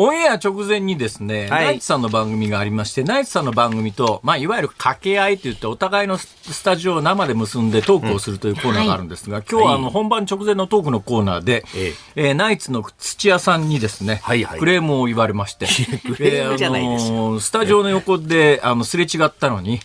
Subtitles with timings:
[0.00, 1.64] オンエア直前にですね、はい。
[1.64, 12.30] ナイツさんの番組がありまして、ナイツさんの番組と、まあ、いわゆる掛け合いと言って、お互いのススタジオを生で結んでトークをするというコーナーがあるんですが、今日はあの本番直前のトークのコーナーで、ええ。
[12.30, 14.58] ーナイツの土屋さんにですね、はいはい。
[14.58, 15.66] クレームを言われまして、
[16.16, 17.14] クレームじゃないですよ。
[17.14, 19.80] えーあのースタジオの横で、あの、すれ違ったのに、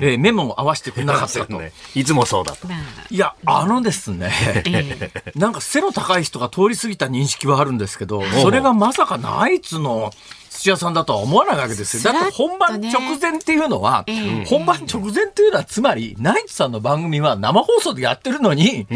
[0.00, 1.52] えーメモを合わせてくれなかったと。
[1.58, 2.68] ね、いつもそうだと。
[2.68, 2.78] まあ、
[3.10, 4.30] いや、あのですね、
[4.66, 5.32] ええ。
[5.38, 10.12] なんか背の高い人が通り過ぎた認識はあるんですけど、それがまさかナイツの
[10.50, 12.12] 土屋さんだとは思わないわけですよ。
[12.12, 14.44] だって本番直前っていうのは、ええ。
[14.44, 18.86] 本番直前っていうのはつまり、ナイツさんの番組は生放送でやってるのに、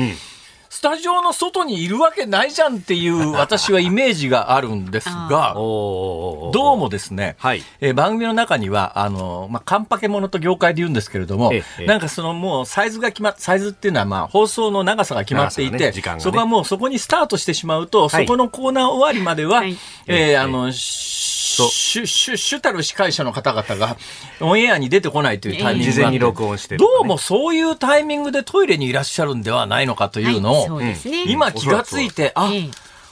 [0.79, 7.65] スタジオの外にいるわけないじゃんっていう 私はイメージがあるんですが、おどうもですね、はい。
[7.81, 11.87] えー番組の中には、あの、まあ、カンパケものと業界で言うんですけれども、ええええ。
[11.87, 16.23] なんかそのもうサイズが決まっ、サイズっていうのはまあ放送の長さが決まっていて、ね時間がね。
[16.23, 18.25] そこはもうそこにスタートしてしまうと、はい。
[18.25, 19.77] そこのコーナー終わりまでは、はい。
[20.07, 23.97] えーええあの、ししし主たる司会者の方々が
[24.41, 30.81] オンエアに出てこないというタイミング事前に録音してるどうもそういうタイミングでトイレにいらっしゃるんではないのかというのを。
[31.27, 32.71] 今気がついて、あ、ええ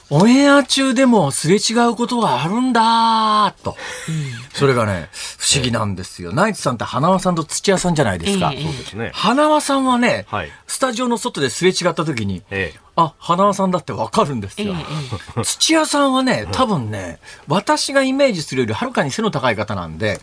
[0.09, 3.75] オンエア中でもすれ違うことがあるんだーと。
[4.53, 6.31] それがね、不思議なんですよ。
[6.31, 8.53] ナイツさんって花輪さんと土屋さんじゃないですか。
[8.53, 9.11] ええそうですね。
[9.13, 12.86] 花輪さんはね、はいスタジオの外ですれ違った時に、ええ。
[12.99, 14.73] あ、花輪さんだってわかるんですよ。
[14.73, 14.77] え
[15.37, 20.19] え土屋さんはね、多分ね、私がイメージするよりはるかに背の高い方なんで、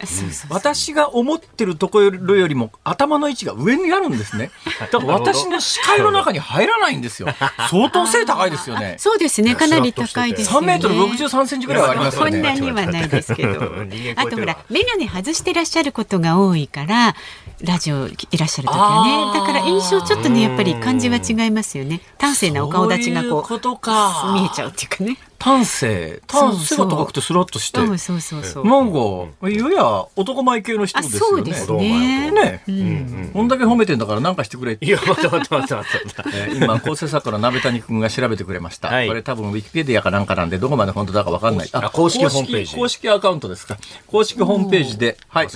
[0.51, 4.51] 私が思ってるところよりも頭の位置が上にあるんですね。
[4.91, 7.29] だから私の視界の中に入らないんですよ。
[7.71, 8.97] 相当背高いですよね。
[8.99, 9.55] そうですね。
[9.55, 10.67] かなり高いですよ3ね。
[10.67, 12.31] メートル63センチぐらいはありますよね。
[12.33, 13.51] こんなにはないですけど
[14.17, 17.15] あとほら眼鏡外してらっしゃることが多いから
[17.61, 24.33] ラジオいらっしゃる時はねだから印象ちょっとねやっぱり感じは違いますよね端正なお顔立ちがこうそういうことか。
[24.35, 26.23] 見えちゃうっていうかね端正。
[26.27, 27.79] 端背が高くてスラッとして。
[27.79, 31.29] そうそうそうそうなんか、いやや男前系の人あですよね。
[31.29, 32.63] そうですねね。
[32.67, 36.33] うんこんだけ褒めてんだから何かしてくれっていや、待って待って待って待って。
[36.35, 38.89] えー今、構成作家の鍋谷君が調べてくれました。
[38.89, 41.69] はいこれ多分、ウィキペディアかなんかなんで、どこまで本当だかわかんない。
[41.73, 43.77] あ公式ホームページ公式公式アカウントですか。
[44.07, 45.47] 公式ホームページで、はい。
[45.47, 45.49] え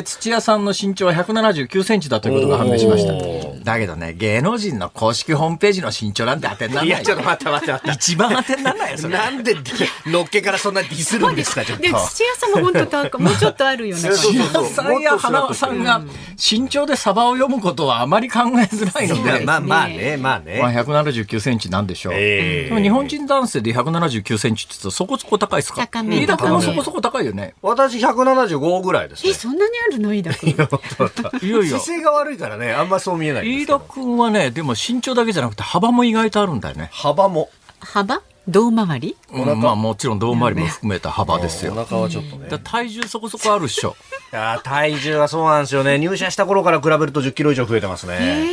[0.00, 3.56] ー、土屋さんの身長は179センチだということが判明しましたお。
[3.64, 6.88] だけどね、芸能人の公式ホームページの身長なんて当てにならない。
[6.88, 7.96] いや、ちょっと待って待って待って。
[7.96, 9.16] 一番当てにならないよ、それ。
[9.16, 9.56] なんで、
[10.06, 11.82] のっけからそんなディスるんですか、ちょっと。
[11.82, 16.02] で土屋さんも本当高いもうちょっとあるような感じそうそうそう土屋さんや花輪さんが
[16.36, 20.80] 身長でサバを読むことはあまり考えづらいのまあで、まあまあね、まあまあ、ね。
[20.80, 22.14] 179センチなんでしょう。
[22.14, 27.54] ええでも日本人男性で179センチって言うとそこそこ高いですか高め飯田君もそこそこ高いよね。
[27.62, 29.30] 私175ぐらいですね。
[29.30, 31.84] えそんなにあるの飯田君いやいや姿。
[31.84, 36.90] 勢が悪いからね、あんまそう見えないんです飯けど田君はね、でも身長だけじゃなくて幅も意外とあるんだよね。
[36.92, 37.50] 幅も。
[37.80, 39.16] 幅胴回り？
[39.32, 41.72] うんまあもちろん胴回りも含めた幅ですよ。
[41.72, 42.48] お腹はちょっとね。
[42.62, 43.96] 体重そこそこあるっしょ。
[44.32, 45.98] いやー体重はそうなんですよね。
[45.98, 48.46] 入社した頃から比べると10キロ以上増えてますね。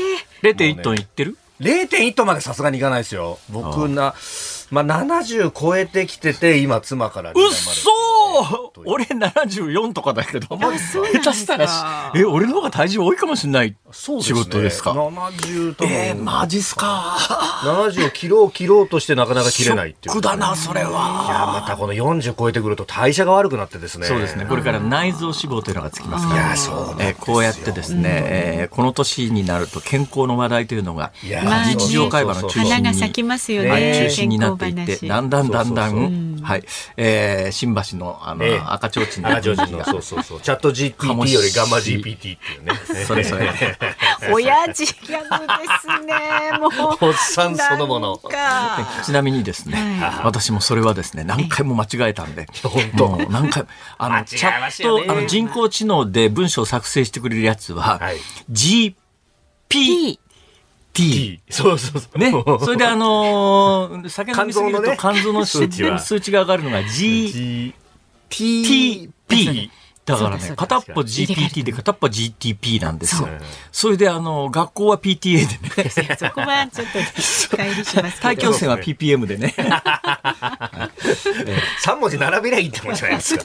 [0.44, 3.40] 0.1トンいってる？0.1トンまでさすがにいかないですよ。
[3.50, 4.14] 僕な、
[4.70, 8.07] まあ70超えてきてて、今妻からうっ離そー
[8.86, 10.78] 俺74とかだけど、下手
[11.34, 14.40] したら、え、俺の方が体重多いかもしれない仕そうですね。
[14.40, 15.94] 事ですか？70多分。
[15.94, 17.18] えー、マジっすか。
[17.64, 20.14] 70を切ろう切ろうとしてなかなか切れないっていう。
[20.14, 21.62] ショックだな、それいやは。
[21.62, 24.08] またこの40超えてくると代謝が悪くなってですね。
[24.08, 24.46] そうですね。
[24.46, 26.48] これから内臓脂肪というのがつきますから。
[26.48, 36.64] いやそうえーこうやってですね、えーこの年になると健康の話題というのが日常会話の中心に花が咲きますよね中心になっていって、だんだんだんだん、はい、
[36.98, 40.42] えー新橋のあの、ね赤ちょうちんの赤ちょうちんの、そうそうそう。
[40.42, 42.74] チャット GPT よりガンマ GPT っていうね。
[43.06, 43.50] それそれ。
[44.32, 47.06] 親父ギャグですね もう。
[47.06, 48.20] おっさんそのもの。
[49.06, 53.18] ちなみにですね、私もそれはですね、何回も間違えたんで、本当。
[53.30, 53.66] 何回、
[53.98, 58.18] あの、チャット、あの、人工知能で文章を作成してくれるやつは、はい。
[58.52, 60.20] GPT、
[60.98, 62.18] P そうそうそう。
[62.18, 65.68] ね、それであのー酒飲みすぎると肝肝臓の数
[66.00, 67.74] 数値が上がるのが G、
[68.30, 69.72] T、P。
[70.08, 73.28] だからね、片っぽ GPT で片っぽ GTP なんですよ。
[73.74, 76.18] それで、あの、学校は PTA でね。
[76.18, 77.00] そこはちょっと
[77.58, 79.54] 乖離します大気汚染は PPM でね。
[81.84, 83.44] 3文字並べりゃいいってもんじゃないですか。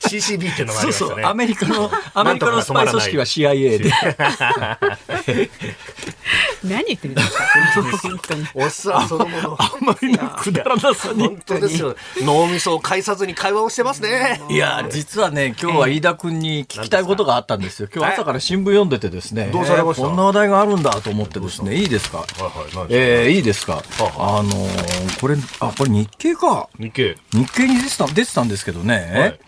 [0.00, 3.92] CCB っていうのがありそうそう、ましたねアメリカの、アメリカのスパイ組織は CIA で。
[6.64, 7.44] 何言ってるんですか？
[8.02, 8.46] 本当に。
[8.54, 9.56] おっさんそのもの。
[9.60, 11.22] あんまりのくだらなさに。
[11.28, 11.96] 本当ですよ。
[12.22, 14.40] 脳みそを介さずに会話をしてますね。
[14.48, 17.88] いや、実はね、今日は飯田君に聞きたいことがあったんですよ。
[17.94, 19.50] 今日朝から新聞読んでてですね。
[19.52, 20.02] どうされました？
[20.02, 21.76] こんな話題があるんだと思ってですね。
[21.76, 22.18] いいですか？
[22.18, 22.26] は
[22.72, 23.82] いはいえー、いいですか？
[23.98, 26.68] はあのーこれ、あ、これ日経か。
[26.78, 28.94] 日経日経に出てた出てたんですけどね。
[29.14, 29.40] はい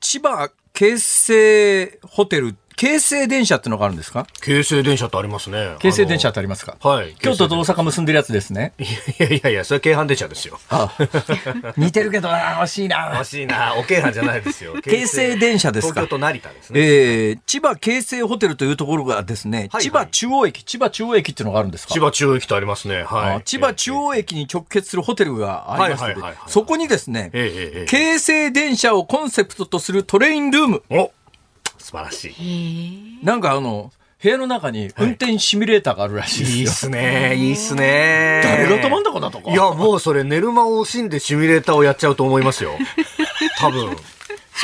[0.00, 4.26] 千葉京成ホテル、京成電車ってのがあるんですか？
[4.42, 5.76] 京成電車ってありますね。
[5.78, 6.76] 京成電車ってありますか？
[6.80, 8.72] はい京都と大阪結んでるやつですね。
[8.78, 8.84] い
[9.22, 10.58] やいやいやそれ京阪電車ですよ。
[10.70, 10.92] あ
[11.76, 13.12] 似てるけどな、惜しいな。
[13.20, 13.24] 惜。
[13.24, 13.74] しいな。
[13.78, 14.74] お京阪じゃないですよ。
[14.82, 16.00] 京成電車ですか？
[16.00, 16.80] 東京と成田ですね。
[16.80, 21.94] えー、千葉京成ホテルというところがですね、はい千葉中央駅、千葉中央駅っていうのがあるんですか？
[21.94, 23.02] 千葉中央駅とありますね。
[23.02, 23.04] はい。
[23.36, 26.50] あ千葉中央駅に直結するホテルがありまして、はいはいはいはい。
[26.50, 27.86] そこにですね、ええええええ。
[27.86, 31.12] 京成電車をコンセプトとするトレインルーム、お
[31.84, 33.18] 素晴らしい。
[33.22, 33.92] なんかあの、
[34.22, 36.56] 部屋の中に運転シミュレーターがあるらしいですよ。
[36.56, 38.40] いいっすねいいっすね。
[38.42, 39.50] 誰が止まんだこだとか。
[39.50, 42.70] いやもうそれ寝る間を惜しんでシミュレーターをやっちゃうと思いますよ。
[43.58, 43.94] 多分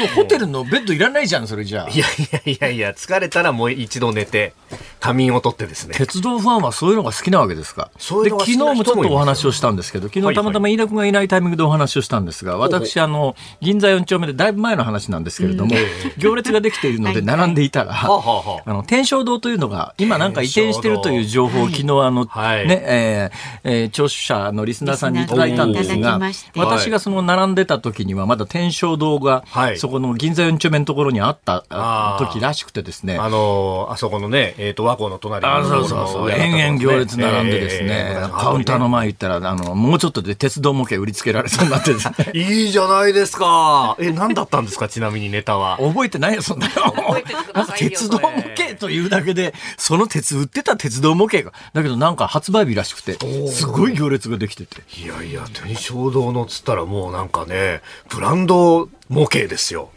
[0.06, 1.91] そう、ホテルのベッドいらないじゃん、それじゃあ。
[1.91, 1.99] い。
[1.99, 4.52] やいやいやいや疲れたらもう一度寝て
[5.00, 5.94] 仮眠を取ってですね。
[5.97, 7.91] 鉄道ファンはそういうのが好きなわけですか。
[7.94, 10.35] で、そういうのが好昨日きな人もちょっとお話をしたんですけど、昨はい。
[10.35, 15.75] 日たまたま飯田君がいないタイミングでお話をしたんですが、私、あの、銀座4丁目でだいぶ前の話なんですけれども、
[16.19, 22.67] 行列ができているので並んでいたら、はあの、天正堂というのが、今なんか移転してるという情報を昨日あの、はい。
[22.67, 26.19] ね、えーえー聴取者のリスナーさんにいただいたんですが
[26.56, 29.79] 私がその並んでた時にはまだ天正堂がは、い。
[29.79, 36.31] そこの銀座4丁目のところにあったああー時らしくてですね、あのーあそこのね、えっ、と、和光の隣あそうそうそう。
[36.31, 42.31] 延々行列並んでですね、カウンターの前行ったら、あの、もうちょっとで鉄道模型売りつけられそうになってですね。
[42.34, 43.96] いいじゃないですか。
[43.98, 45.78] え、何だったんですか ちなみにネタは。
[45.78, 47.16] 覚えてないよ、そんなの。
[47.19, 51.52] えててくださいよ鉄道模型というだけで、その鉄売ってた鉄道模型が。
[51.72, 54.82] だけどなんか発売日らしくて、すごい行列ができてて。
[54.98, 59.91] いやいや、天正堂のっつったらもうなんかね、ブランド模型ですよ。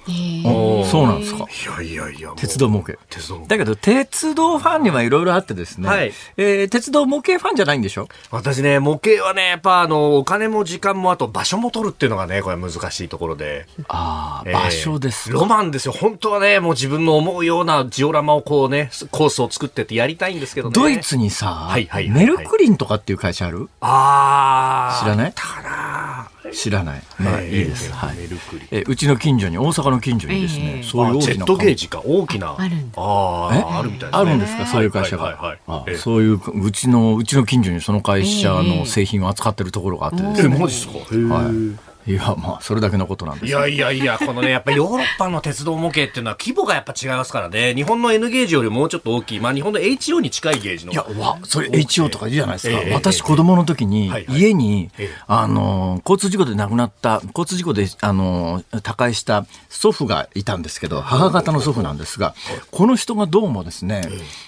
[0.44, 1.45] おそうなんですか。
[1.80, 3.00] いやいやいや、鉄道模型。
[3.10, 8.10] 鉄道だけど、鉄道ファンにはいろいろあってですね、はいえー鉄道模型ファンじゃないんでしょ？
[8.31, 13.68] 私ね、模型はね、やっぱあの、お金も時間もあと場所も取るっていうのがね、これ難しいところで。
[13.88, 15.36] ああ、えー場所ですか。
[15.36, 15.92] ロマンですよ。
[15.92, 20.74] 本当はね、もう自分の思うようなジオラマをこうね、コースを作ってってやりたいんですけどね。
[20.74, 23.69] ドイツにさ、はいはいはいはいメルクリンとかっていう会社ある？
[23.81, 25.04] あー。
[25.04, 25.33] 知らない？
[25.33, 26.12] かな
[26.51, 27.03] 知らない。
[27.19, 27.91] まあえーいいです。
[27.91, 28.15] はい。
[28.17, 28.67] メルクリン。
[28.71, 32.55] えうちの近所に、大阪の近所にですね、ええそういう大きなあジェットゲージか、大きな。
[32.57, 33.61] あるんだあえ？
[33.61, 34.11] あ、あるみたいですね。
[34.11, 35.57] あるんですか、そういう会社が。
[35.97, 40.57] そういう、うちの、うちの近所にその会社の製品を扱ってるところがあってですえ、ね。
[40.57, 41.33] マジですか？
[41.33, 41.92] はい。
[42.05, 43.45] いや、まあ、それだけのことなんです。
[43.47, 47.73] いやいやいや、このね、やっぱヨーロッパの鉄道模型っていうのは規模がやっぱ違いますからね。
[47.73, 49.39] 日本の N ゲージよりもうちょっと大きい。
[49.39, 50.91] まあ日本の HO に近いゲージの。
[50.91, 52.77] いや、わ、それ HO とか言うじゃないですか。
[52.77, 54.39] ええ私子供の時にはいはい。
[54.39, 62.35] 家にええ、あの、交通事故で亡くなった、交通事故で、あの、他界した祖父がいたんですけど、母方の祖父なんですが、
[62.71, 64.01] この人がどうもですね、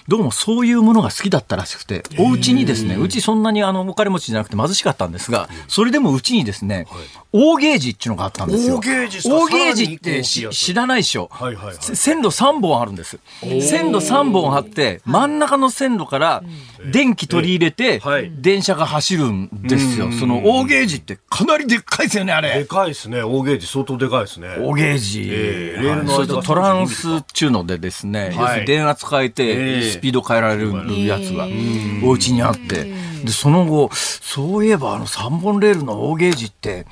[0.08, 6.86] どうもそういうものが好きだったらしくて、お家にですね、うちそんなにあの、お金持ちじゃなくて貧しかったんですが、それでもうちにですね、
[7.52, 8.76] 大ゲージっていうのがあったんですよ。
[8.76, 11.28] 大ゲージ大ゲージって知らないでしょ。
[11.30, 13.18] はいはいはいせ線路3本あるんです。
[13.40, 16.42] 線路3本あって、真ん中の線路から
[16.90, 20.10] 電気取り入れてはい、電車が走るんですよ。
[20.12, 22.64] その大ゲージってかなりでっかいですよね、あでれ。
[22.64, 23.22] かいですね。
[23.22, 24.56] 大ゲージ相当でかいですね。
[24.58, 25.28] 大ゲージ。
[25.30, 31.46] えーはいそれとトランスっていうのでですね、要するに電圧変ええてえスピード変えられるやつが
[32.04, 32.84] お家にあって、
[33.24, 36.86] で、その後、そういえばあの3本レールの大ゲージって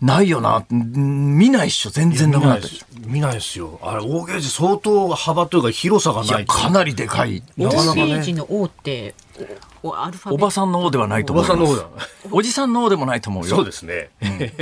[0.00, 2.86] ないよな、ん見ないっしょ、全然なくなったでしょ。
[3.06, 3.78] 見ないですよ。
[3.82, 6.52] あれ、大ゲージ相当幅というか広さがないと。
[6.52, 7.42] かなりでかい。
[7.58, 9.69] 大ゲージの O って Yeah.
[9.82, 11.58] おアルファベットおばさんの王ではないとお思います。
[11.58, 12.06] ばさんの方だ。
[12.32, 13.56] おじさんの王でもないと思うよ。
[13.56, 14.10] そうですね。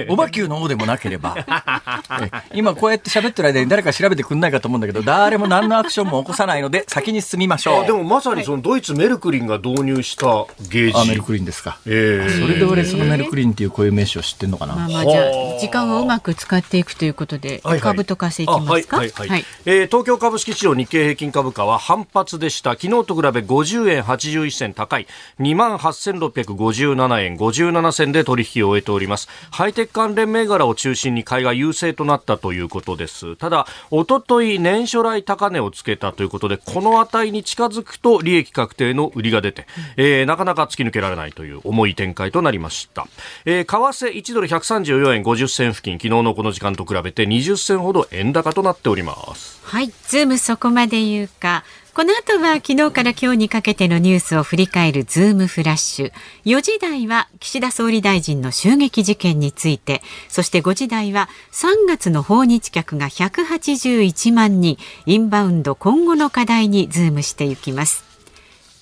[0.09, 1.37] おばきゅうの王でもなければ。
[2.23, 7.83] え今こうやって喋ってる間に誰か調べてくんないかと思うんだけど、誰も何のアクションも起こさないので、先に進みましょう。
[7.83, 10.93] あでもまさにそのドイツメルクリンが導入したゲージ。
[10.97, 11.79] あメルクリンですか。
[11.87, 14.75] ええそれで俺そのメルクリンっていう固有名詞を知ってんのかな。
[14.75, 15.25] まあまあじゃあ
[15.61, 18.97] 時間をうまく使っていくということで、はいはい株と為替いきますか？
[18.97, 25.07] あはいはいはいえー東京株式市場日経平均株価は反発でした昨日と比べ50円81銭高い
[25.41, 29.29] 2万8657円57銭で取引を終えております。
[29.50, 33.37] ハイテク関連銘柄を中心に買いが優勢となったということです。
[33.37, 43.07] ただおととい年初来高値をつけたということでこの値に近づくと利益確定の売りが出て、えー、なかなか突き抜けられないという重い展開となりました、
[43.45, 49.59] えー、為替1ドル134円50銭付近昨日のこの時間と比べて20銭ほど円高となっております。
[49.65, 51.65] はいズームそこまで言うか。
[51.99, 56.12] この後は昨日から今日にかけてのニュースを振り返るズームフラッシュ。
[56.45, 68.08] 4時台は岸田総理大臣の襲撃事件について、そして5時台は3月の訪日客が181万人、インバウンド今後の課題にズームしていきます。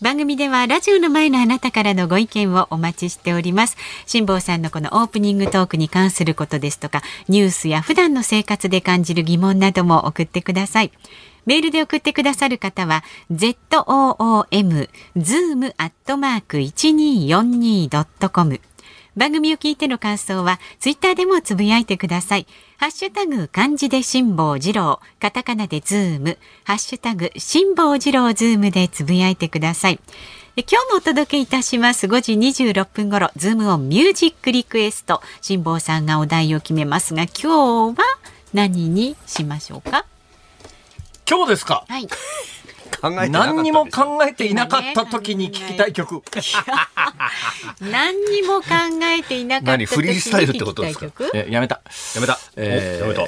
[0.03, 3.79] 番組ではラジオの前のあなたからのご意見をお待ちしております。
[4.05, 10.93] 辛坊さんのこのオープニングトークに関することですとかニュースや普段の生活で感じる疑問なども送ってください。
[11.47, 18.61] メールで送ってくださる方は zoom zoom アットマーク 1242.com
[19.17, 22.47] 番組を聞いての感想はツイッターでもつぶやいてください。
[22.77, 30.01] ハッシュタグ漢字で辛坊治郎、カタカナでズーム、ハッシュタグ辛坊治郎ズームでつぶやいてください。
[30.57, 38.05] 今日もお届けいたします5時26分頃ズームオンミュージックリクエスト辛坊さんがお題を決めますが今日は
[38.55, 40.07] 何にしましょうか？
[41.29, 41.85] 今日ですか？
[41.87, 42.09] はい。
[43.01, 46.23] 考え何にも考えていなかった時に聞きたい曲。
[47.81, 48.67] 何にも考
[49.03, 49.87] えていなかった何？
[49.87, 51.11] フリースタイルってことですか？
[51.35, 51.83] えやめた。
[52.15, 52.39] やめた。
[52.57, 53.23] えー、やめた。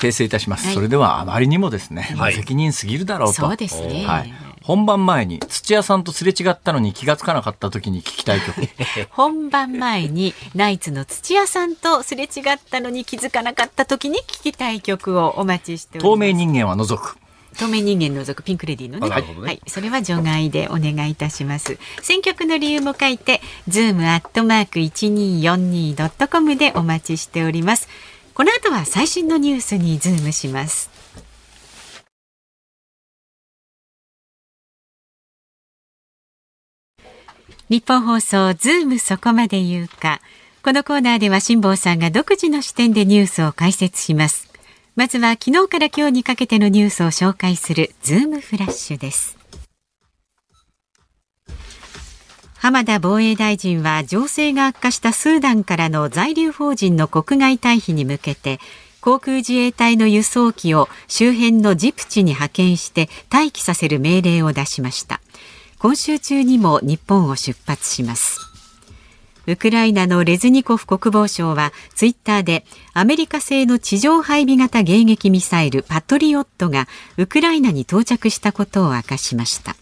[0.00, 0.66] 訂正いたします。
[0.66, 3.34] はい、それではあまりにもですね、はい、責任すぎるだろうと。
[3.34, 4.04] そうですね。
[4.06, 4.34] はい。
[4.64, 8.66] 本番前に土屋さんとすれ違ったのに気がつかなかった時に聞きたい曲
[9.12, 17.18] 本番前にナイツの土屋さんとすれ違ったのに気づかなかった時に聞きたい曲をお待ちしております透明人間は除く
[17.54, 21.78] 透明人間除くピンクレディーのね、ね、はい、それは除外でお願いいたします。
[22.02, 27.88] 選曲の理由も書いてズームアットマーク一二四二ドットコムでお待ちしております。
[28.34, 30.90] この後は最新のニュースにズームします。
[37.70, 40.20] ニッポン放送ズームそこまで言うか。
[40.64, 44.48] このコーナーでは辛坊さんが独自の視点でニュースを解説します
[44.96, 49.36] まずは昨日から今日にかけてのニュースを紹介するズームフラッシュです。
[52.58, 58.60] 浜田防衛大臣は情勢が悪化したスーダンからの在留邦人の国外退避に向けて
[59.00, 65.20] 航空自衛隊の輸送機を周辺のジプチに派遣して待機させる命令を出しました。
[65.78, 68.53] 今週中にも日本を出発します。
[69.46, 79.76] ウクライナのレズニコフ国防相はツイッターでアメリカ製の地上配備型迎撃ミサイルパトリオットがウクライナに到着したことを明かしました。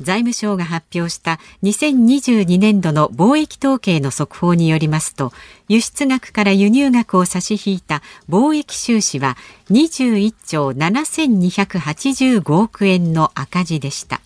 [0.00, 5.32] 財務省が発表した2022年度の貿易統計の速報によりますと
[5.68, 9.38] 輸出額から輸入額を差し引いた貿易収支は
[9.70, 14.20] 21兆7285億円の赤字でした。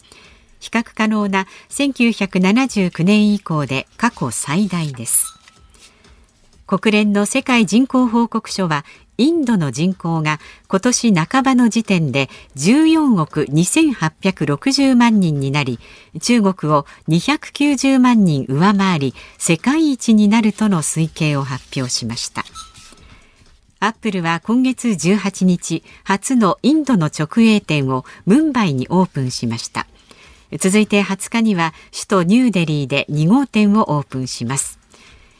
[0.60, 5.34] 比較可能な1979年以降で過去最大です。
[6.66, 8.84] 国連の世界人口報告書は
[9.18, 10.38] インドの人口が
[10.68, 15.78] 今年半ばの時点で14億2860万人になり
[16.22, 22.44] 中国を290万人上回り世界一になるとの推計を発表しました。
[23.80, 29.86] アップルは今月18日初のインドの直営店をムンバイにオープンしました。
[30.59, 34.78] 続いて20日には首都ニューデリーで2号店をオープンします。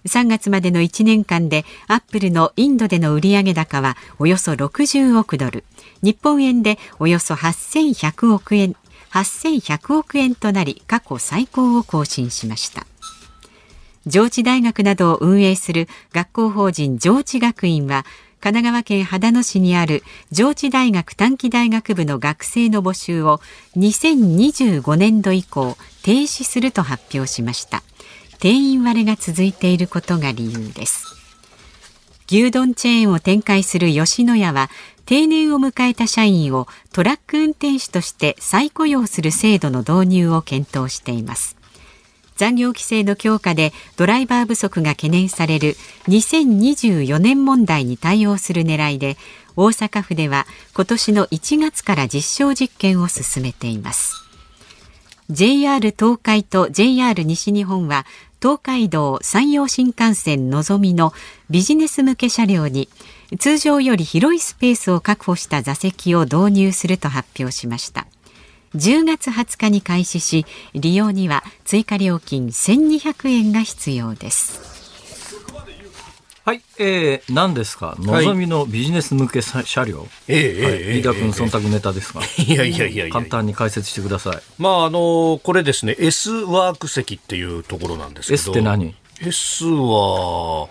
[0.07, 5.65] 3月までの1年間でアップルのインドでの売上高はおよそ60億ドル。
[6.03, 8.77] 日本円でおよそ8100億円
[9.11, 12.87] 8100億円となり過去最高を更新しました。
[14.07, 18.07] 上智大学などを運営する学校法人上智学院は
[18.41, 23.39] 神奈川県秦野市にある上智大学短期大学部の学生の募集を
[23.77, 27.83] 2025年度以降停止すると発表しました。
[28.39, 31.05] 定員割れが続いていることが理由です。
[32.29, 34.71] 牛丼チェーンを展開する吉野家は
[35.05, 41.60] 定年を迎えた社員をトラック運転手として再雇用する制度の導入を検討しています。
[42.41, 45.77] 残業規制の強化でドライバー不足が懸念される
[46.09, 49.19] 2024年問題に対応する狙いで
[49.57, 54.25] 大阪府では今年の1月から実証実験を進めています。
[55.29, 58.07] JR 東海と JR 西日本は
[58.41, 61.13] 東海道山陽新幹線のぞみの
[61.51, 62.89] ビジネス向け車両に
[63.39, 68.07] 通常より広いスペースを確保した座席を導入すると発表しました。
[68.75, 74.81] 10月20日に開始し利用には追加料金1200円が必要です。
[76.43, 80.73] はい、えー、何ですか、のぞみのビジネス向け車車両、ええはい。
[80.73, 83.13] ええ飯田君、忖度ネタですが、いやいやいやいや。
[83.13, 84.43] 簡単に解説してください。
[84.59, 88.35] まああのこれですね S ワーク席っていうところなんですけど。
[88.35, 88.97] S って何？
[89.23, 90.69] S は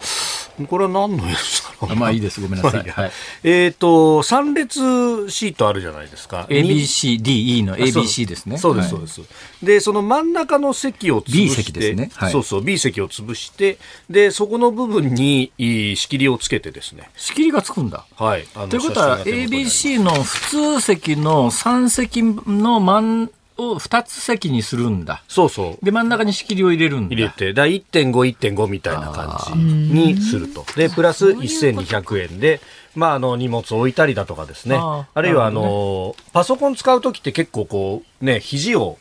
[0.67, 2.83] これは何の S だろうあまあいいです、ごめんなさい。
[2.87, 3.11] まあはい、
[3.43, 8.57] えっ、と3列シートあるじゃないですか？ABCDE の ABC ですね。
[8.57, 9.29] そうです、はいそうです。
[9.63, 13.77] で、その真ん中の席を潰して、B 席ですねはいそうそう、B 席を潰して、
[14.09, 17.09] で、そこの部分に仕切りをつけてですね。
[17.15, 18.05] 仕切りがつくんだ。
[18.15, 18.45] はい。
[18.69, 25.23] ということは、ABC の普通席の3席の真んを2つ席にするんだ。
[25.27, 25.85] そうそう。
[25.85, 27.15] で、真ん中に仕切りを入れるんだ。
[27.15, 30.65] 入れて、だ1.5、1.5みたいな感じにすると。
[30.75, 32.61] で、プラス1200円で、
[32.95, 34.77] まあ、あの、荷物を置いたりだとかですね。
[34.77, 38.97] あるいは、あの、パソコン使うときって結構こう、ね、肘を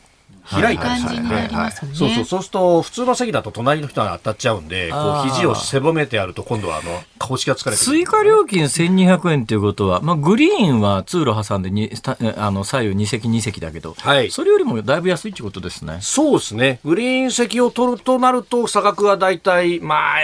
[0.51, 1.91] 開いたり感じになりますね。
[1.93, 15.99] そうそう、そうすると、普通の席だと隣の人が当たっちゃうんで、こう、肘を背負めてやると、今度は、あの、腰が疲れて追加料金1200円ということは、まあ、グリーンは通路挟んでにたあの左右2席2席だけど、はいそれよりもだいぶ安いってことですね。
[16.01, 16.79] そうですね。
[16.83, 20.19] グリーン席を取るとなると、差額はだいたい、まあ、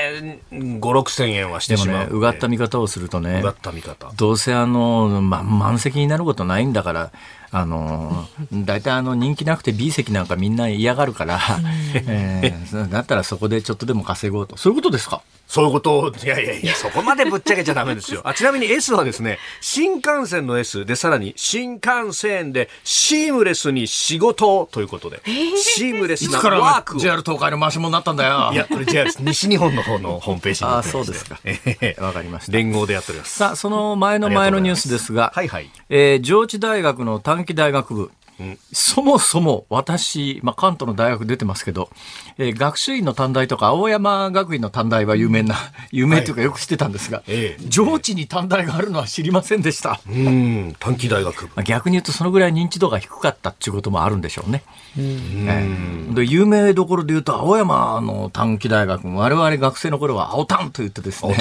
[0.52, 2.16] 5、6千円はしてしまう、んで。
[2.16, 4.12] うがった見方をするとねうが、った見方。
[4.16, 7.12] どうせあの、ま、満席になることないんだから、
[7.58, 11.40] あの、大体あの人気なくて B 席なんかみんな嫌がるから、
[11.96, 14.58] えーだったらそこでちょっとでも稼ごうと。
[14.58, 15.22] そういうことですか？
[15.56, 16.00] そういうこと？
[16.00, 18.20] を、いやいやいや、そこまでぶっちゃけちゃダメですよ。
[18.28, 25.22] あ、ちなみに S はですね、新幹線の S で、さらに新幹線でシームレスに仕事ということで、
[25.56, 27.00] シームレスなワークを。
[27.00, 28.50] JR 東海の回しもになったんだよ。
[28.52, 29.10] いや、これ JR。
[29.22, 32.52] 西日本の方のホームページに あそうですかええ わかりました。
[32.52, 33.38] 連合でやっております。
[33.38, 35.70] さあ、その前の前のニュースですが、はいはい。
[35.90, 38.12] えー上智大学の短期大学部、
[38.74, 41.90] そもそも私、まあ、関東の大学出てますけど、
[42.38, 45.56] えー学習院の短大とか青山学院の短大は有名な、
[45.92, 50.00] 有名というかよく知ってたんですが、ええ上智に短大があるのは知りませんでした。
[50.08, 51.48] うん、短期大学部。
[51.48, 54.64] まあ逆に言うとそのぐらい認知度が低かったっていうこともあるんでしょうね。
[54.98, 61.36] ええで有名どころで言うと青山の短期大学も我々学生の頃は青短と言ってですね。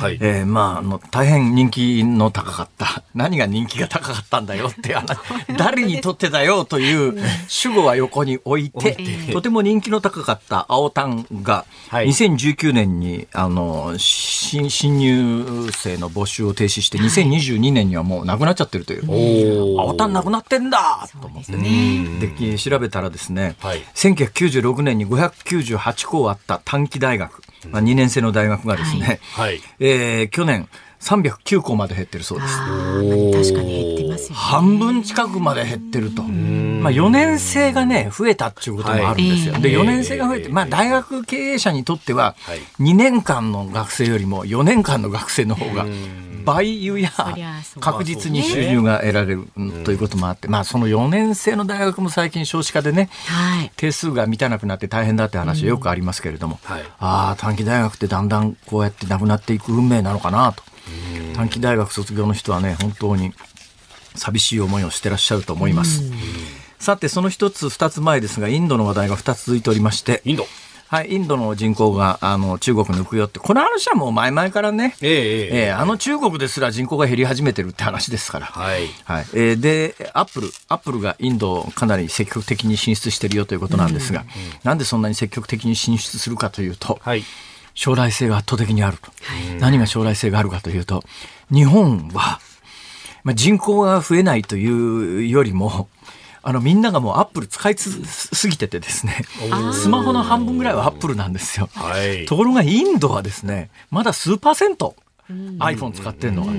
[0.00, 0.18] はい。
[0.20, 3.02] えーまあ、あの、大変人気の高かった。
[3.14, 4.96] 何が人気が高かったんだよって。
[5.56, 8.96] 誰にとってだよという主語は横に置いて、
[9.32, 12.08] とても人気の高かった青タンが、はい。
[12.08, 19.74] 2019年に、あの、新、新入生の募集を停止して、2022年にはもうなくなっちゃってるという。
[19.76, 21.52] お青タンなくなってんだと思って。
[21.52, 23.82] で、調べたらですね、はい。
[23.94, 29.60] 1996年に598校あった短期大学、まあ、2年生の大学がですね、はい。
[29.78, 30.68] えー去年
[31.02, 32.56] 309校まで減ってるそうです。
[32.56, 34.34] 確かに減ってますよね。
[34.36, 36.22] 半分近くまで減ってると。
[36.22, 39.54] まあ4年生がね、増えたっていうこともあるんですよ。
[39.54, 45.86] はいで、4年生が増えて、まあ大学経営者にとってははい、2年間の学生よりも4年間の学生の方が、
[46.44, 47.10] 倍有や
[47.80, 49.48] 確実に収入が得られる
[49.84, 53.72] ということもあって、まあその4年生の大学も最近少子化でね、はい。
[53.76, 56.82] 定数が満たなくなって大変だって話はよくありますけれども、はい。
[57.00, 60.62] ああ短期大学ってだんだんこうやってなくなっていく運命なのかなと
[61.34, 63.32] 短期大学卒業の人はね本当に
[64.14, 66.02] 寂しい思いをしてらっしゃると思います。
[66.78, 70.46] さてその一つ二つ前ですがインドの話題が二つ続いておりましてインド。
[70.92, 78.46] はい、インドの人口があの中国抜くよってこの話はもう前々からね、えええええーあの中国ですら人口が減り始めてるって話ですから。
[78.46, 78.88] はい。
[79.04, 84.26] はいえーで、アップル、アップルがインドをかなり積極的に進出してるよということなんですが、
[84.64, 87.24] なんでそんなに積極的に進出するかというと、はい。
[87.74, 89.10] 将来性が圧倒的にあると。
[89.60, 91.02] 何が将来性があるかというと、
[91.50, 92.40] 日本は、
[93.24, 95.88] まあ、人口が増えないというよりも、
[96.44, 99.24] あのみんながもうアップル使いつすぎててですね、
[99.72, 101.68] スマホの半分ぐらいはアップルなんですよ。
[101.72, 102.26] はい。
[102.26, 104.96] ところがインドはですね、まだ数パーセント。
[105.58, 106.52] iPhone 使ってるのが。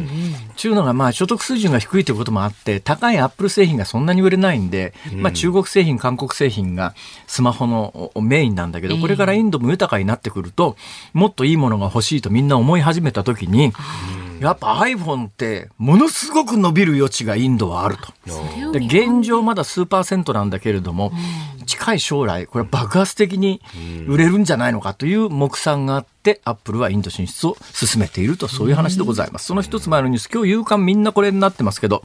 [0.56, 6.94] ちゅうのが、まあ、所得水準が低いということもあって、高いアップル製品がそんなに売れないんで、まあ、中国製品、韓国製品が
[7.28, 10.78] スマホのメインなんだけど、これからインドも豊かになってくると、
[11.14, 13.74] もっといいものが欲しいとみんな思い始めたときに、
[14.39, 18.72] やっぱ iPhone って、ものすごく伸びる余地がインドはあると。
[18.72, 18.80] で。
[18.80, 21.12] 現状まだ数パーセントなんだけれども、
[21.65, 23.62] 近い将来これ爆発的に
[24.08, 29.46] 売れるんじゃないのかという目算があってアップルはインド進出を進めているとそういう話でございます。
[29.46, 32.04] その一つ前のニュース今日夕刊みんなこれになってますけど、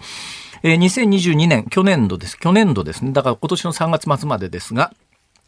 [0.63, 2.39] えー2022年去年度です。
[2.39, 3.13] 去年度ですね。
[3.13, 4.93] だから今年の3月末までですが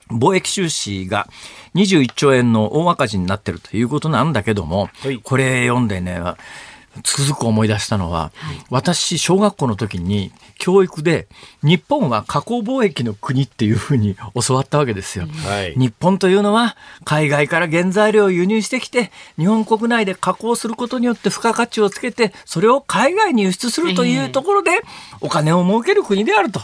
[0.08, 1.28] 貿易収支が
[1.74, 5.18] 21兆円の大赤字になってるということなんだけども、はい。
[5.22, 6.20] これ読んでね、
[7.02, 8.32] つくづく思い出したのは、
[8.70, 11.28] 私、小学校の時に教育で、
[11.62, 15.26] 日本は加工貿易の国っていうふうに教わったわけですよ。
[15.44, 15.74] はい。
[15.76, 24.80] 日本というのは海外から原材料を輸入してきて日本国内で加工することによって付加価値をつけてそれを海外に輸出するというところで
[25.20, 26.60] お金を儲ける国であると、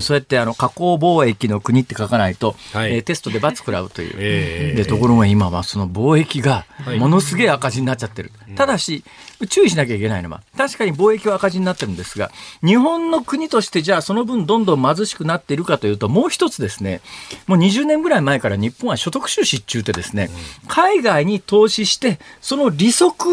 [0.00, 2.94] そうやってあの加工貿易の国って書かないと、はい。
[2.94, 6.66] えーテストで罰食らうという、ええでところが今はその貿易が
[6.98, 9.04] ものすげえ赤字になっちゃってる、ただし
[9.48, 12.30] 注意しなきゃいけないのは確かに貿易は赤字になってるんですが
[12.64, 17.00] 日本の国としてじゃあその分どんどん貧しくなっているかというともう一つですね
[17.46, 20.30] もう20年ぐらい前から日本は所得収支中ってですね、
[20.68, 23.26] 海外に投資してその利息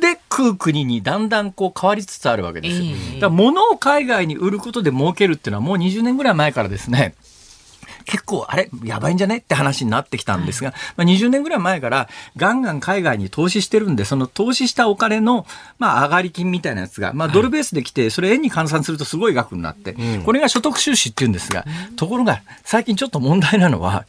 [0.00, 2.84] で食う国にだんだんこう変わりつつあるわけですよ。
[2.84, 7.14] ええだから物を海外に売ることで儲けるっていうのはもう20年ぐらい前からですね
[8.04, 15.46] 結構あれやばいんじゃねって話になってきたんですが、まあ、20年ぐらい前からガンガン海外に投資してるんでその投資したお金の、
[15.78, 21.64] まあ、上がり金みたいなやつが、まあ、ドルベースで来てそれ円に換算するとすごい額になって、これが所得収支っていうんですが、
[21.96, 24.06] ところが最近ちょっと問題なのは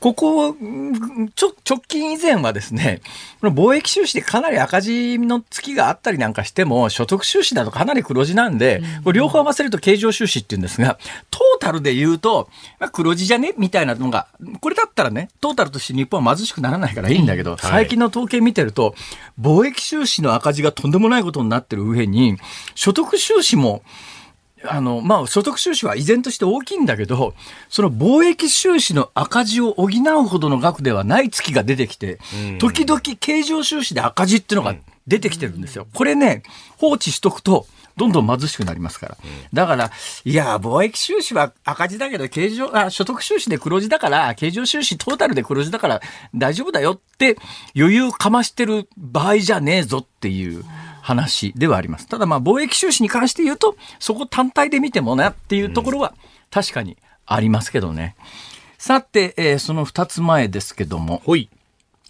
[0.00, 3.00] ここ、うんちょ、直近以前はですね、
[3.40, 10.98] この貿易収支でかなり赤字の月があったりなんかしても、所得収支だとかなり黒字なんで、これ両方合わせると経常収支って言うんですが、
[11.30, 12.48] トータルで言うと、
[12.78, 13.54] まあ、黒字じゃね？
[13.56, 14.26] みたいなのが、
[14.60, 18.96] これだったらね、トータルとして日本は貧しくならないからいいんだけど、最近の統計見てると、
[19.40, 22.36] 貿易収支の赤字がとんでもないことになってる上に、
[22.74, 23.82] 所得収支も、
[24.64, 27.34] あの、まあ、所得収支は依然として大きいんだけど、
[27.68, 32.18] その貿易収支の赤字を補うほどの額ではない月が出てきて、
[32.58, 34.74] 時々経常収支で赤字っていうのが
[35.06, 35.86] 出てきてるんですよ。
[35.94, 36.42] これね、
[36.76, 37.66] 放置しとくと、
[37.98, 39.18] どんどん貧しくなりますから。
[39.52, 39.90] だから、
[40.24, 46.00] いや、貿易収支は赤字だけど、経常、あ、所得収支で黒字だから、経常収支トータルで黒字だから
[46.34, 47.36] 大丈夫だよって
[47.76, 50.64] 余裕かましてる場合じゃねえぞっていう。
[51.00, 52.06] 話ではあります。
[52.06, 56.12] ただまあ貿易収支に関して言うと、そこ単体で見てもなっていうところは
[56.50, 58.14] 確かにありますけどね。
[58.76, 61.22] さて、えーその2つ前ですけども。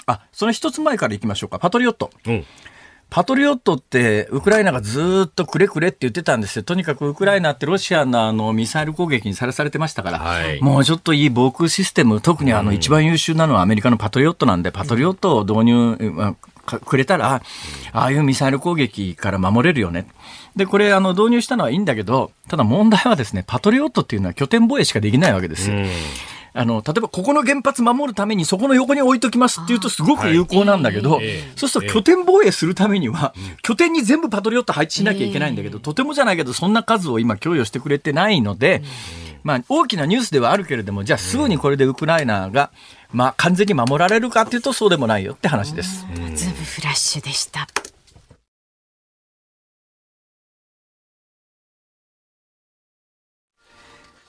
[0.07, 1.59] あ、その1つ前からいきましょうか。
[1.61, 2.11] パトリオット。
[2.27, 2.44] うん。
[3.11, 6.62] パトリオットって、ウクライナがずーっとくれくれって言ってたんですよ。
[6.62, 17.42] とにかくウクライナってロシアのあのミサイル攻撃にさらされてましたから、はいもうちょっといい防空システム、特にあの一番優秀なのはアメリカのパトリオットなんで、パトリオットを導入、くれたら、
[17.92, 20.07] ああいうミサイル攻撃から守れるよね。
[20.55, 25.77] で、これあの導入したのはいいんだけど、ただ問題はですね、パトリオットっていうのは拠点防衛しかできないわけですよ。
[26.59, 38.83] あの、例えばここの原発守るためにそこの横に置いときますっていうとすごく有効なんだけど、はいええそうすると拠点防衛するためには、拠点に全部パトリオット配置しなきゃいけないんだけど、とてもじゃないけど、そんな数を今供与してくれてないので、
[39.44, 42.73] まあ大きなニュースではあるけれども、じゃあすぐにこれでウクライナが、
[43.12, 46.07] まあ完全に守られるかっていうとそうでもないよって話です。
[46.35, 47.68] ズームフラッシュでした。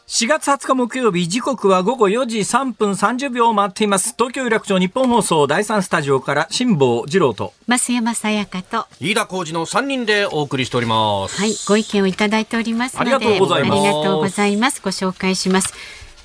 [0.09, 4.15] 4月20日木曜日時刻は午後4時3分30秒を回っています。
[4.17, 7.53] 東京有楽町日本放送第3スタジオから辛坊治郎と。
[7.67, 8.87] 増山さやかと。
[8.99, 11.39] 飯田浩二の3人でお送りしております。
[11.39, 13.13] はい、ご意見をいただいておりますので。
[13.13, 14.81] ありがとうございますありがとうございます。
[14.81, 15.75] ご紹介します。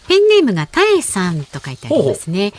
[0.09, 2.55] ペンネームがたえさんと書いてありますね。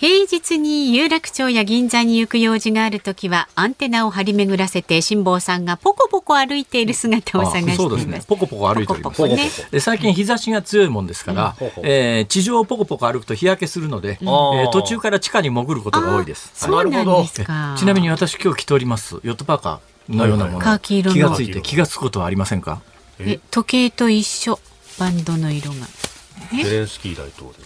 [0.00, 8.26] 平日に有楽町や銀座に行く用事があるときはアンテナを張り巡らせて辛坊さんがポコポコ歩いている姿を探していそうですねます。。
[8.26, 9.18] ポコポコ歩いております。
[9.18, 16.50] ポコポコねで最近日差しが強いもんですから、えー地上をポコポコ歩くと日焼けするので、えあーー途中から地下に潜ることが多いです。
[16.54, 17.76] そうなんですか。
[17.78, 22.80] ちなみに私今日着ておりますヨットパーカーのようなもの、カーキ色の気がついて気がつくことはありませんか？
[23.18, 24.58] え時計と一緒
[24.98, 25.86] バンドの色が。
[26.56, 27.64] ゼレンスキー大統領。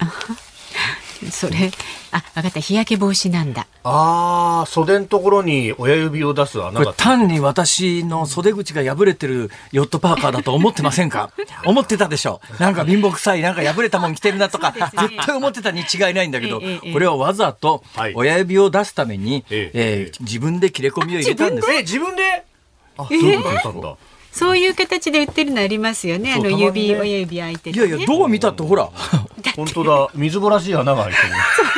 [1.31, 1.71] それ。
[2.13, 2.61] あ分かった。
[2.61, 3.67] 日焼け防止なんだ。
[3.85, 6.93] ああ、袖のところに親指を出す穴これが。
[6.95, 11.31] 単に私の袖口が破れてるヨットパーカーだと思ってませんか？
[11.67, 14.81] 思ってたでしょなんか貧乏臭い、なんか破れたもん着てるなとか、 ね。
[15.09, 18.13] 絶対思ってたに違いないんだけど、ええええこれはわざとはい。
[18.15, 21.71] 親指を出すために、えええー自分で切れ込みを入れたんです。
[21.71, 22.45] え、自分で？
[22.97, 23.97] あ、そういうことなんだ。
[24.35, 26.33] そういう形で売ってるのありますよね。
[26.35, 27.87] あの指、親指開いてて、ね。
[27.87, 28.91] いやいや、どう見たってほら、
[29.55, 30.09] 本当だ。
[30.13, 31.29] 水ぼらしい穴が開いてる。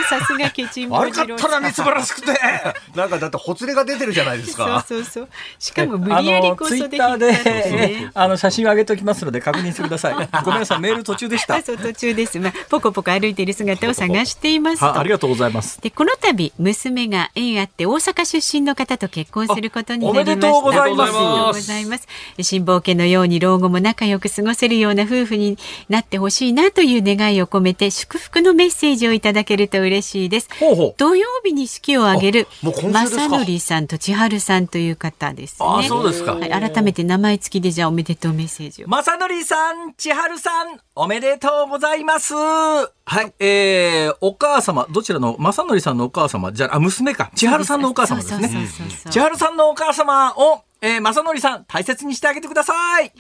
[0.09, 2.33] さすがケチンボ悪かったな、みつばらしくて。
[2.95, 4.85] なんかだってほつれが出てるじゃないですそうか。
[4.87, 5.29] そうそう。
[5.59, 10.15] しかも無理やりこそでツイッターで、引っ張ってねあの写真を上げておきますので確認してください。
[10.45, 11.63] ごめんなさい、メール途中でしたあ。
[11.63, 12.39] そう途中です。
[12.39, 15.81] まあポコポコ歩いている姿を探していますありがとうございます。
[15.81, 20.49] でこの度娘が縁あって大阪出身の方と結婚することになりました。
[20.49, 22.09] あおめでとうございますおめでとうございます。
[22.41, 30.49] 辛抱家のように老後も仲良く過ごせるような夫婦になってほしいなという願いを込めて祝福のメッセージをいただけると嬉嬉しいです。
[30.97, 35.69] 土曜日に式を挙げる正則さんと千春さんという方ですね。
[35.69, 36.35] あそうですか。
[36.35, 38.89] はい、改めて名前付きでじゃあおめでとうメッセージを。
[38.89, 42.35] まさのりさん、千春さん、おめでとうございます。
[42.35, 48.69] はい、えー、お母様、どちらの、まさのりさんのお母様、じゃあ、あ娘か、千春さんのお母様ですね。
[49.11, 53.13] 千春さんのお母様を、えー、まさのりさん、大切にしてあげてください。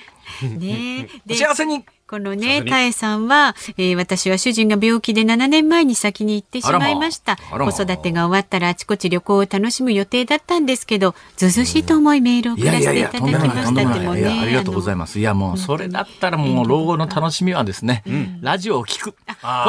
[0.58, 1.84] ね幸せに。
[2.08, 7.36] このね、たえさんは、えー私は主人が病気で7年前に先に行ってしまいました。
[7.50, 14.00] ま子育てが終わったらあちこち旅行を楽しむ予定だったんですけど、ずうずうしいと思いメールを送らせていただきましたとんでもない。
[14.00, 14.52] でもいや、ありね。
[14.52, 15.18] がとうございます。
[15.18, 18.04] いや、もう、それだったらもう、老後の楽しみはですね、
[18.40, 19.12] ラジオを聞く。
[19.12, 19.16] こ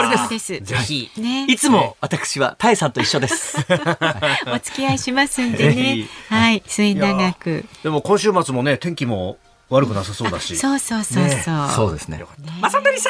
[0.04, 0.60] れです。
[0.60, 1.10] ぜひ。
[1.18, 1.46] ね。
[1.50, 3.58] いつも私は、たえさんと一緒です。
[4.46, 6.08] お付き合いしますんでね。
[6.30, 6.62] はい。
[6.68, 7.66] 末永く。
[7.82, 9.38] でも今週末もね、天気も
[9.70, 10.56] 悪くなさそうだし。
[10.56, 11.70] そうそうそうそう。
[11.70, 12.24] そうですね。
[12.62, 13.10] まさのりさ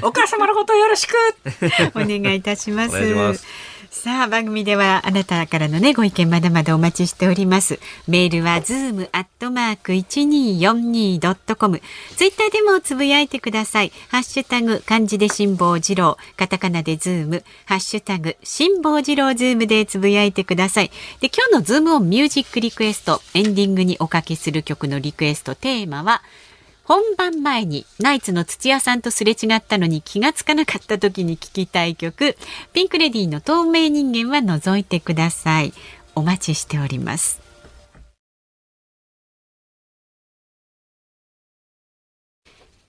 [0.00, 1.14] ん、お母様のことよろしく。
[1.94, 3.44] お願いいたします。
[3.92, 7.80] さあ番組ではあなたからのねご意見まだまだお待ちしております。
[8.06, 11.82] メールはズームアットマーク一二四二ドットコム。
[12.16, 13.90] ツイッターでもつぶやいてください。
[14.08, 20.90] ハッシュタグ漢字で辛坊治郎、カタカナでズーム、ハッシュタグ辛坊治郎ズームでつぶやいてください。
[21.20, 26.22] で今日のズームオンミュージックリクエストエンディングにおかけする曲のリクエストテーマは。
[26.90, 32.36] 本番前にナイツの土屋さんとすれ違ったのに気がつかなかった時に聴きたい曲
[32.72, 35.72] ピンクレディーの透明人間は除いてください。
[36.16, 37.40] お待ちしております。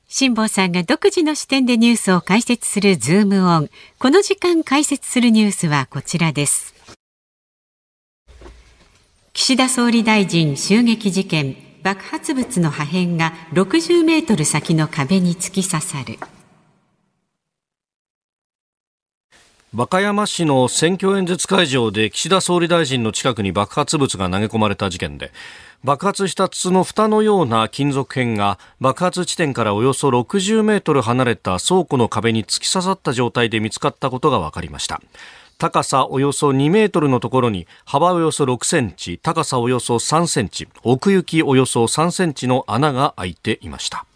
[0.08, 3.70] 辛坊さんが独自の視点でニュースを解説するズームオン。
[4.00, 6.74] この時間解説するニュースはこちらです。
[9.34, 11.71] 岸田総理大臣襲撃事件。
[11.84, 16.20] 爆発物の破片が60メートル先の壁に突き刺さる。
[19.74, 25.32] 和歌山市の選挙演説会場で岸田総理大臣の近くに爆発物が投げ込まれた事件で
[25.86, 35.02] 爆発した筒の蓋のような金属片が爆発地点からおよそ60メートル離れた倉庫の壁に突き刺さった状態で見つかったことが分かりました。
[35.62, 44.08] 高さおよそ2メートルのところに幅およそ6センチ高さおよそ3センチ奥行きおよそ3センチの穴が開いていました。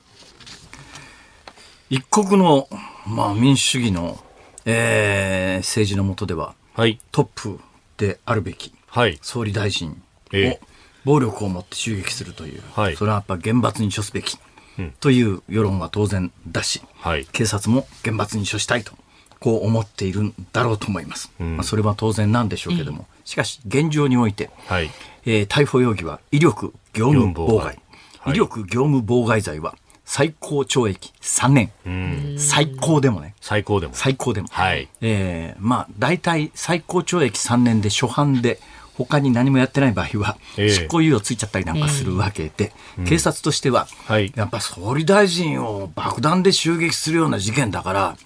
[1.92, 2.68] 一国の、
[3.06, 4.18] まあ、民主主義の、
[4.66, 7.00] えー政治の下でははい。
[7.12, 7.60] トップ
[7.98, 9.20] であるべきはい。
[9.22, 10.02] 総理大臣
[10.34, 10.60] ええ。
[10.60, 10.68] を
[11.04, 12.96] 暴力を持って襲撃するという、はい。
[12.96, 14.40] それはやっぱ厳罰に処すべき
[14.80, 14.94] うん。
[15.00, 17.28] という世論は当然だし、はい。
[17.28, 18.94] 警察も厳罰に処したいと
[19.40, 21.58] こう思っているんだろうと思います、ん。
[21.58, 24.90] まあ、それは当然なんでしょうけども、しかし現状において、はい。
[25.26, 28.32] えー逮捕容疑は威力業務妨害、はい。
[28.32, 32.36] 威力業務妨害罪は最高懲役3年、うん。
[32.38, 33.34] 最高でもね。
[33.42, 33.94] 最高でも。
[33.94, 34.88] 最高でも、はい。
[35.02, 38.60] えーまあ大体最高懲役3年で初犯で
[38.98, 40.70] 他に何もやってない場合は、ええ。
[40.70, 42.72] 執行猶予ついちゃったりなんかするわけで、
[43.06, 44.32] 警察としては、はい。
[44.36, 48.18] やっぱ総理大臣を爆弾で襲撃するような事件だから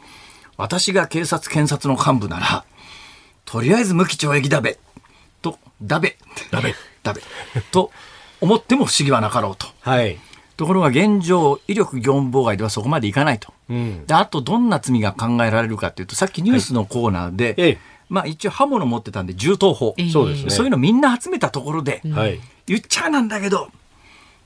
[0.60, 2.66] 私が警察検察の幹部なら
[3.46, 4.78] とりあえず無期懲役だべ
[5.42, 6.18] とだべ
[6.52, 6.76] だべ。
[7.02, 7.22] だべ
[7.72, 7.92] と
[8.42, 9.68] 思っても不思議はなかろうと。
[9.80, 10.20] はい。
[10.58, 13.54] ところが現状、威力業務妨害ではそこまでいかないと。
[13.70, 14.06] うん。
[14.06, 17.78] であと、どんな罪が考えられるかというと、さっきニュースのコーナーで、ええ。
[18.10, 20.10] まあ一応刃物持ってたんで銃刀法、ええ。
[20.10, 20.50] そうですね。
[20.50, 22.42] そういうのみんな集めたところで、はい。
[22.68, 23.70] 言っちゃなんだけど、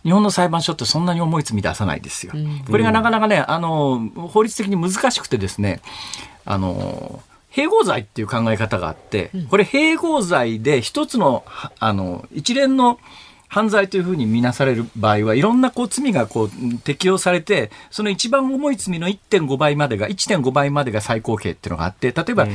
[0.03, 2.33] 日本の裁判所ってそんなに重い罪出さないですよ。
[2.69, 5.81] これがなかなかね、あの、法律的に難しくてですね、
[6.45, 12.99] あの、併合罪っていう考え方があって、これ併合罪で一つの、はあの、一連の
[13.53, 22.47] 犯罪というふうに見なされる場合はいろんなこう罪がこううん適用されてその一番重い罪の1.5倍までが1.5倍までが最高刑っていうのがあって例えば、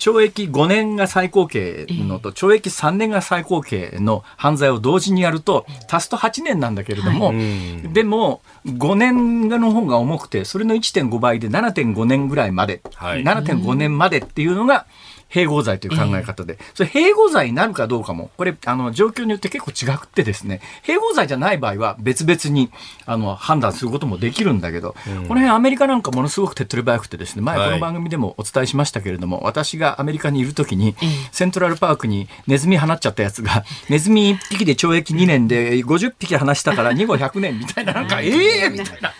[0.00, 7.92] 懲役5年が最高刑のと懲役3年が最高刑の犯罪を同時にやると足すと8年なんだけれども、うん。
[7.92, 13.22] でも5年の方が重くてそれの1.5倍で7.5年ぐらいまで、はい。
[13.22, 14.86] 7.5年までっていうのが
[15.30, 22.70] 併合罪という考え方で、それ併合罪になるかどうかも、これ、あの、状況によって結構違くてですね、併合罪じゃない場合は別々に、
[23.06, 27.68] あの、判断することもできるんだけど、この辺アメリカなんかものすごく手っ取り早くてですね、前はい。
[27.68, 30.94] この番組でもお伝えしましたけれども、私がアメリカにいるときに、
[31.32, 38.28] セントラルパークにネズミ放っちゃったやつが、ネズミ1匹で懲役2年で50匹放したから2後100年みたいな、なんか、え
[38.66, 39.12] えみたいな。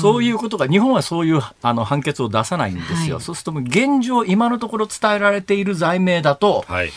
[0.00, 3.16] そういうことが、日本はそういうあの判決を出さないんですよ。
[3.16, 3.24] はい。
[3.24, 6.90] そうすると現状、今のところ伝えられている罪名だと、はい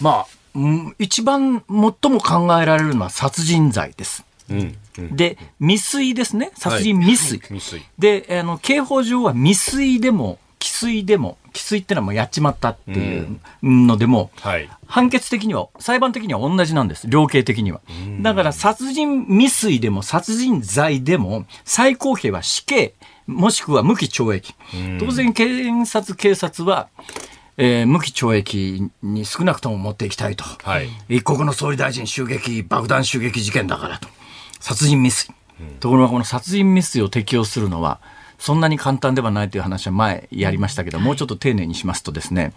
[0.00, 4.24] まあ、うん一番最も考えられるのは殺人罪です。
[4.50, 6.52] うんうんで、未遂ですね。
[6.54, 7.38] 殺人未遂。
[7.38, 14.70] 未遂で、あの、刑法上は未遂でも、既遂でも、既遂ってのはもうやっちまったっていうのでも、はい。
[14.86, 17.08] 判決的には、裁判的には同じなんです。
[17.08, 17.80] 量刑的には。
[18.20, 22.94] だから殺人未遂でも殺人罪でも最高刑は死刑、
[23.26, 24.54] もしくは無期懲役。
[25.00, 26.88] 当然検察、警察は、
[27.58, 30.44] えー無期懲役に少なくとも持っていきたいと。
[30.44, 30.88] はい。
[31.08, 34.08] 一国の総理大臣襲撃、爆弾襲撃事件だからと。
[34.60, 35.34] 殺人未遂。
[35.80, 38.00] ところがこの殺人未遂を適用するのは、
[38.38, 42.52] そんなに簡単ではないという話は前やりましたけど、もうちょっと丁寧にしますとですね、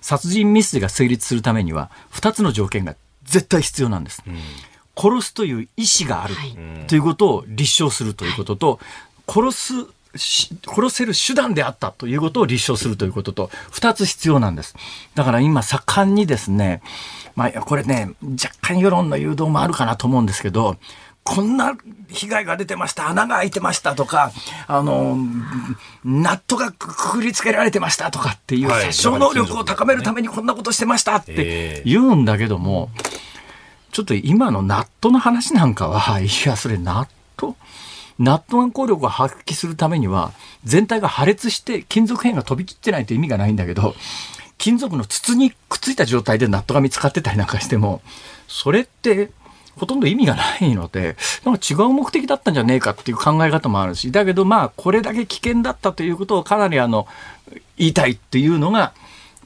[0.00, 4.22] 殺人未遂が成立するためには、二つの条件が絶対必要なんです。
[4.96, 6.56] 殺すという意思があるはい
[6.86, 8.80] ということを立証するということと、
[9.26, 14.74] 殺すし殺せる手段であったということを立証するということと、二つ必要なんです。
[15.14, 16.82] だから今盛んにですね、
[17.36, 20.76] まあこれね、若干世論の誘導もあるかなと思うんですけど、
[21.24, 21.74] こんな
[22.08, 24.30] 被害が出てました、穴が開いてましたとか、
[24.66, 25.16] あの、
[26.04, 31.82] ナットがくくりつけられてましたとかっていう、はい殺傷能力を高めるためにこんなことしてましたってええ。
[31.86, 32.90] 言うんだけども、
[33.90, 37.56] ちょっと今のナットの話なんかは、いや、それナット
[38.18, 40.32] ナットの効力を発揮するためには、
[40.64, 43.94] 全体が破裂して金属片が飛び散ってないと意味がないんだけど、
[44.58, 48.02] 金属の筒にくっついた状態でナットが見つかってたりなんかしても、
[48.46, 49.30] それって、
[49.76, 57.08] ほとんど意味がないので、なんか違う目的だったんじゃねえかっていう考え方もあるし、だけどまあ、これだけ危険だったということをかなりあの、
[57.76, 58.92] 言いたいっていうのが、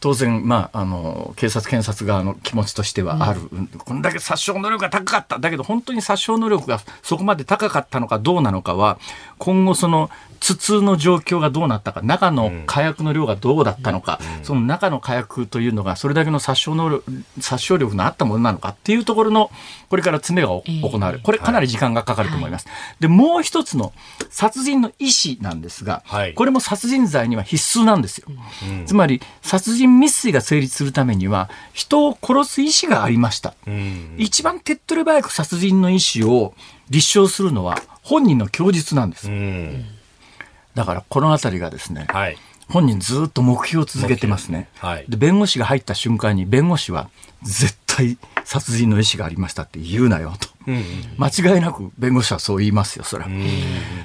[0.01, 3.41] 当然、まあ、あの、警察、検察側の気持ちとしてはある。
[3.79, 5.39] こんだけ殺傷能力が高かった。
[5.39, 8.99] だけど、本当に殺傷能力がそこまで高かったのかどうなのかは、
[9.39, 17.05] 今後その、筒の状況がどうなったか、中の火薬の量がどうだったのか、その中の火薬というのが、それだけの殺傷能力、
[17.41, 19.51] 殺傷力のあったものなのかっていうところの、
[19.89, 21.21] これから詰めが行われる。
[21.23, 22.67] これかなり時間がかかると思います。
[23.01, 23.93] で、もう一つの
[24.31, 28.29] 殺人の意思なんですが、はいこれも殺人罪には必須なんですよ。
[28.87, 33.55] つまり、殺人未遂が成立するためには、人を殺す意思がありました。
[33.67, 34.15] うん。
[34.19, 36.55] 一番手っ取り早く殺人の意思を
[36.91, 39.31] 立証するのは本人の供述なんですう。
[39.31, 39.85] ん。
[40.79, 42.39] だからこのあたりがですね、はい。
[42.69, 44.69] 本人ずっと目標を続けてますね。
[44.79, 45.07] はい。
[45.09, 47.11] で、弁護士が入った瞬間に弁護士は
[47.43, 50.49] 絶対殺人の意思がありましたって言うなよと。
[50.69, 50.85] うん。
[51.17, 53.31] 間違いなく弁護士はそう言いますよ、それは。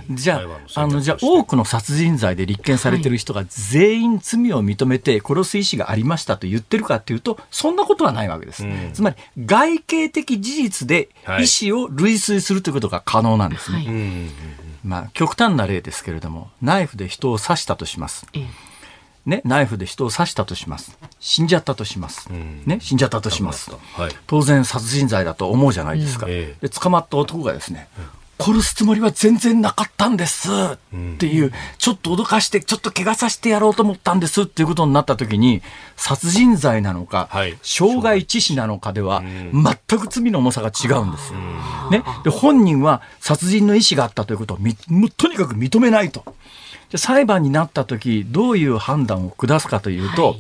[0.10, 0.42] じゃ
[0.74, 8.66] あ、あの、じゃあ、多くの殺人罪で立件されてる人が全員罪を認めて殺す意思がありましたと言ってるかっていうと、そんなことはないわけです。
[8.66, 13.78] うんつまり、外形的事実ではい意思を類推するということが可能なんですね。
[13.78, 14.30] はいうん。
[14.84, 18.28] まあ、極端な例ですけれども、ナイフで人を刺したとします。
[18.34, 18.74] ええ
[19.26, 20.98] ね、ナイフで人を刺したとします。
[21.20, 22.30] 死んじゃったとします。
[22.32, 23.72] んね、死んじゃったとします。
[23.72, 24.12] はい。
[24.28, 26.26] 当然殺人罪だと思うじゃないですか。
[26.26, 27.88] で捕まった男がですね、
[28.40, 30.78] 殺すつもりは全然なかったんですっ
[31.18, 35.62] ていう、ちょっと脅かして、ちょっと怪我させてやろうと思ったんですっていうことになった時に、
[35.96, 37.58] 殺人罪なのか、はい。
[37.62, 41.40] 傷害致死なのかでは、全く罪の重さが違うんですよ。
[41.92, 44.58] ね、で本人は殺人の意思があったということを
[45.18, 46.24] とにかく認めないと。
[46.90, 50.38] で裁判になった時どういう判断を下すかというと、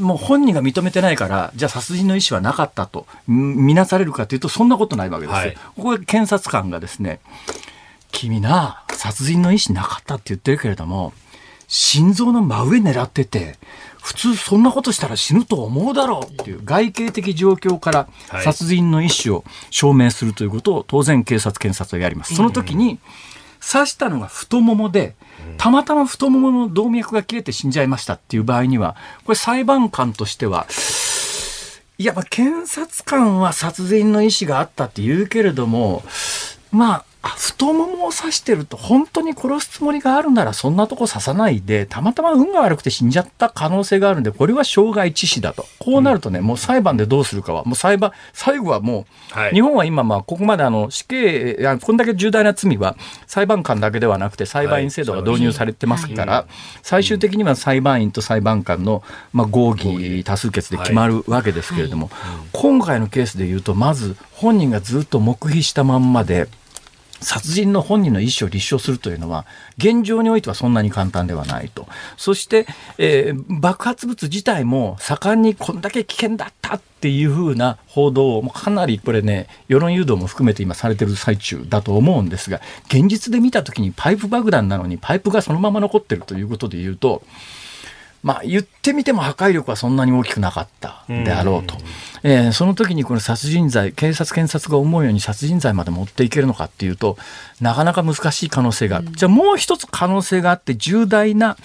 [0.00, 3.32] もう本人が認めてないから、じゃあ殺人の意思はなかったとん
[3.66, 5.38] 見なされるかというと、そんなことないわけですよ。
[5.38, 7.20] はいここで検察官がですね、
[8.10, 11.12] 君な、殺人の意思なかったって言ってるけれども、
[11.68, 13.58] 心臓の真上狙ってて、
[14.02, 22.34] 普通そんなことしたら死ぬと思うだろうっていう外形的状況からはい殺人の意思を証明するということを当然警察、検察はやります。
[22.34, 22.98] その時に、
[23.70, 25.16] 刺したのが太ももで、
[25.58, 30.66] たまたま太ももの動脈が切れて死んじゃいましたっていう場合には、これ裁判官としては、
[31.98, 36.04] いや、まあ、検察官は殺人の意思があったって言うけれども、
[36.70, 45.66] まあ、あ太ももを刺してると本当に殺すつもりがあるならそんなとこ刺さないでたまたま運が悪くて死んじゃった可能性があるんでこれは傷害致死だと。
[45.78, 49.52] こうなるとね、もう裁判でどうするかはもう裁判最後はもう、はい。
[49.52, 56.46] 日本は今まあここまであの死刑いやこんだけ重大な罪は裁判官だけではなくて裁判員制度が導入されてますから、
[56.82, 62.10] 最終的には裁判員と裁判官のまあ合議多数決で決まるわけですけれども、
[62.52, 66.48] 今回のケースで言うとまず本人がずっと黙秘したまんまで
[67.20, 69.46] 殺人の本人の意思を立証するというのは、
[69.78, 71.86] 現状においてはそんなに簡単ではないと。
[72.16, 72.66] そして、
[72.98, 87.22] えー爆発物自体も盛んにこんだけ危険だったっていうふうな報道を、かなりこれね、世論誘導も含めて今されてる最中だと思うんですが、現実で見たときにパイプ爆弾なのにパイプがそのまま残ってるということで言うと、
[88.22, 91.76] まあ、言ってみても破壊力はそんなに大きくなかったであろうと、
[92.22, 97.16] えーその時にこの殺人罪警察検察が思うように殺人罪まで持っていけるのかっていうと
[97.60, 101.56] なかなか難しい可能性がある、じゃあもう一つ可能性があって重大な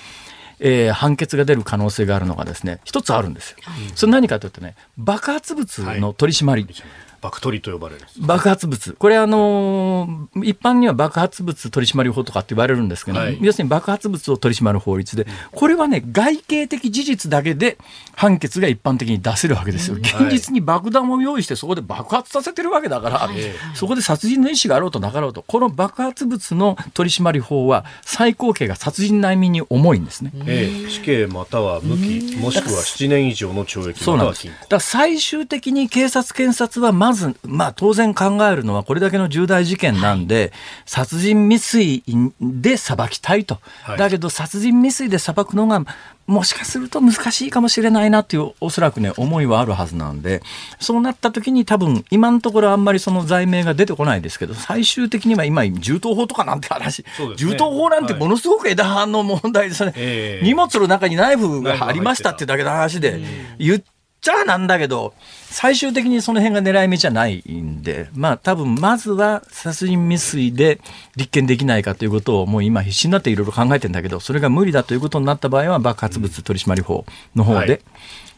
[0.60, 3.58] えー判決が出る可能性があるのがですね一つあるんですよ。
[3.96, 6.68] それ何かというとね爆発物の取り締まり、
[7.22, 8.02] 爆取りと呼ばれる。
[8.20, 8.94] 爆発物。
[8.94, 17.78] これあのー一般には爆発物取締法とかって言われるんですけど、はい要するに爆発物を取り締まる法律で、これはね、外形的事実だけで
[18.16, 19.96] 判決が一般的に出せるわけですよ。
[19.96, 30.32] 現実に爆弾を用意してそこで爆発させてるわけだから、えそこで殺人の意思があろうとなかろうと、この爆発物の取締法は最高刑が殺人難民に重いんですね。
[30.46, 34.48] ええ、死刑または無期、もしくは7年以上の懲役そうなんです。
[34.48, 34.70] または禁錮。
[34.70, 40.52] だ最終的に警察、検察はまず、まあ当然考えるのはこれだけの重大事件なんで、
[40.86, 42.04] 殺人未遂
[42.40, 43.60] で裁きたいと。
[43.84, 43.98] はい。
[43.98, 45.86] だけど殺人未遂で裁くのが、
[46.28, 50.42] もしかすると難しいかもしれないなっていう、おそらくね、思いはあるはずなんで、
[50.80, 57.06] そうなった時に多分、今のところあんまりその罪名が出てこないですけど、最終的には今、銃刀法とかなんて話、ね。
[57.36, 59.94] 銃刀法なんてものすごく枝葉の問題ですね。
[59.96, 60.46] ええ。
[60.46, 63.20] 荷物の中にナイフがありましたってだけの話で、
[63.60, 63.84] 言っ
[64.22, 65.16] ちゃなんだけど、
[65.50, 70.80] 最終的にその辺が狙い目じゃないんで、まあ多分まずは殺人未遂で
[71.16, 77.06] 立件できないかということをもう今必死になっていろいろ考えてんだけど、それが無理だということになった場合は爆発物取締法
[77.36, 77.82] の方で、はい。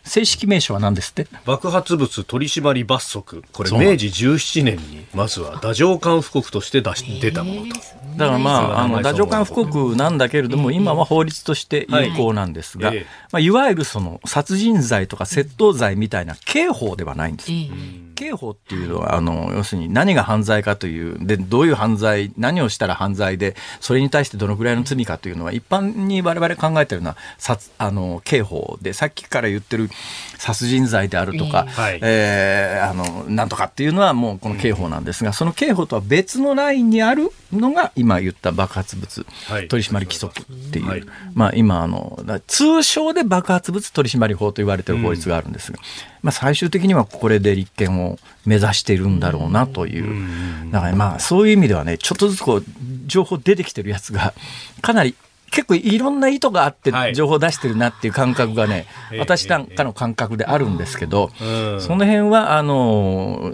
[0.06, 1.28] 正式名称は何ですって？
[1.45, 3.43] 爆発物取締り罰則。
[3.54, 7.80] これ明治17年に、まずは太政官布告として出し、出たものと。
[8.18, 17.51] だからまあ、あの、そう太政官布告なんだけれども、今は法律として有効なんですが、はいええまあ、いわゆるその殺人罪とか窃盗罪みたいな刑法ではないんです。
[17.51, 17.70] え
[18.14, 29.89] 刑法っていうのは、あの、要するに何が犯罪かという、で、どういう犯罪、何をしたら犯罪で、それに対してどのぐらいの罪かというのは、一般に我々考えてるのは、殺、あの、刑法で、さっきから言ってる
[30.38, 31.99] 殺人罪であるとか、ええはい。
[32.01, 39.68] えーあの、なんとかっていうのはもうこの刑法なんですが、その刑法とは別のラインにあるのが、今言った爆発物はい。
[39.68, 41.03] 取締規則っていう、はい。
[41.34, 45.80] まあ今あの、だ通称で爆発物取締法と言われてる法律があるんですが、
[46.24, 52.63] まあ最終的にはこれで立件を目指しているんだろうなという、だからまあそういう意味ではね、ちょっとずつこう、
[53.05, 54.34] 情報出てきてるやつが、
[54.82, 55.15] かなり
[55.53, 57.15] 結構いろんな意図があってはい。
[57.15, 61.82] 情報を出してるなっていう感覚がね、ええ私なんかの感覚であるんですけど、うん。
[61.82, 63.53] その辺は、あの、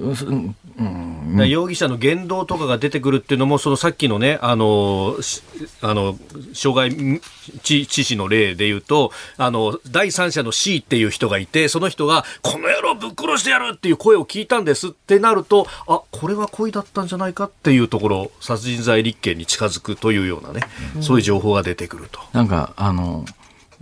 [0.79, 1.49] うん。
[1.49, 5.43] 容疑者の言動とかが出てくるっていうのも、そのさっきのね、あの、し
[5.81, 6.17] あの、
[6.53, 7.21] 障害致
[7.81, 20.61] 致死の例で言うと、あの、第三者の C っていう人がいて、その人が、この野郎ぶっ殺してやるっていう声を聞いたんですってなると、あ、これは故意だったんじゃないかっていうところ、殺人罪立件に近づくというようなね、
[21.01, 22.21] そういう情報が出てくると。
[22.33, 23.25] なんか、あの、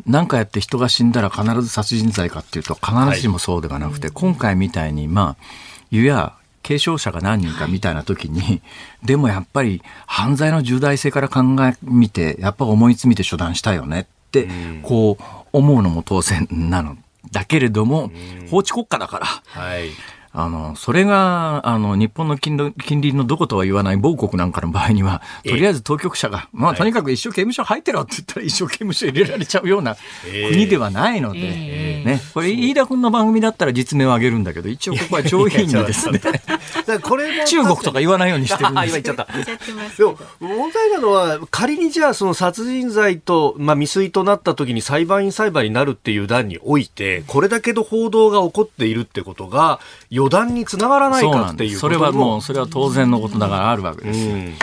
[0.06, 5.44] 何かやって人が死んだら必ず殺人罪かっていうと必ずしもそうではなくて、今回みたいに、まあ、
[5.90, 6.37] いや、
[6.68, 8.62] 軽傷者が何人かみたいな時に、
[9.02, 14.50] でもやっぱり犯罪の重大性から考えみて、やっぱ重い罪で処断したよねって、
[14.84, 16.98] こう思うのも当然なの。
[17.32, 18.12] だけれども、
[18.50, 19.92] 法治国家だから、はい。
[20.40, 30.50] あの、それが、あの、日本の近隣近隣のどことは言わない某国なんかの場合には、とりあえず当局者が、まあ、とにかく一生刑務所入ってろって言ったら一生刑務所入れられちゃうようなええ。
[30.52, 36.40] 国ではないので、えね、これ、飯田君の番組だったら実名を挙げるんだけど、一応ここは上品にですね、だか
[36.86, 39.02] らこれも 中国とか言わないようにしてるんあです。
[39.02, 49.80] でもど問題なのは仮にじゃあその殺人罪と、まあ、未遂となった時に裁判員裁判になるっていう段においてこれだけの報道が起こっているってことが
[50.28, 54.36] 予断につながらないそうかっていうことれはもう、それは当然のことだからあるわけですよ。
[54.36, 54.54] うん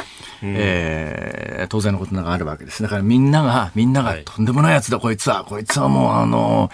[0.42, 2.82] えー当然のことがあるわけです。
[2.82, 5.44] だからみんなが、みんながはいとんでもないやつだ、こいつは。
[5.44, 6.70] こいつはもうあの、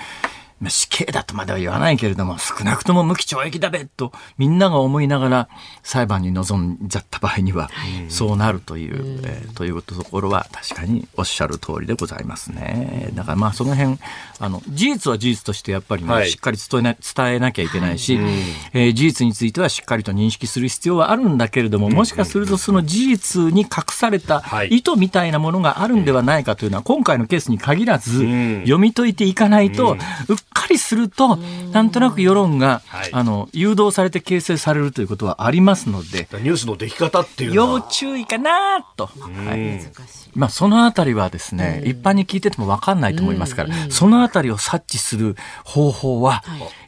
[0.61, 5.49] まあ死刑だとまでは言わないけれども、少なくとも無期懲役だべと、みんなが思いながら
[5.85, 7.71] 裁判に臨んじゃった場合には、
[8.09, 13.11] そうなるという、えーというところは確かにおっしゃる通りでございますね。
[13.15, 13.99] だからまあその辺、
[14.41, 16.31] あの、事実は事実としてやっぱりね、はい。
[16.31, 18.19] しっかり伝えな伝えなきゃいけないし、
[18.73, 24.69] えー事実についてはしっかりと認識する必要はあるんだけれども、もしかするとその事実に隠されたはい。
[24.69, 28.61] 意図みたいなものがあるんではないかというのは、今回のケースに限らず、ん。
[28.63, 33.11] 読み解いていかないと、うっかりすると、なんとなく世論が、はい。
[33.13, 39.07] あの、誘導されて形成されるということはありますので、ニュースの出来方っていうの要は注意かなと。
[39.07, 39.61] はい。
[39.61, 46.43] うん難しいまあ、そのあたりはですね、一般に聞いてても分かんないと思いますから、そのあたりを察知する方法は、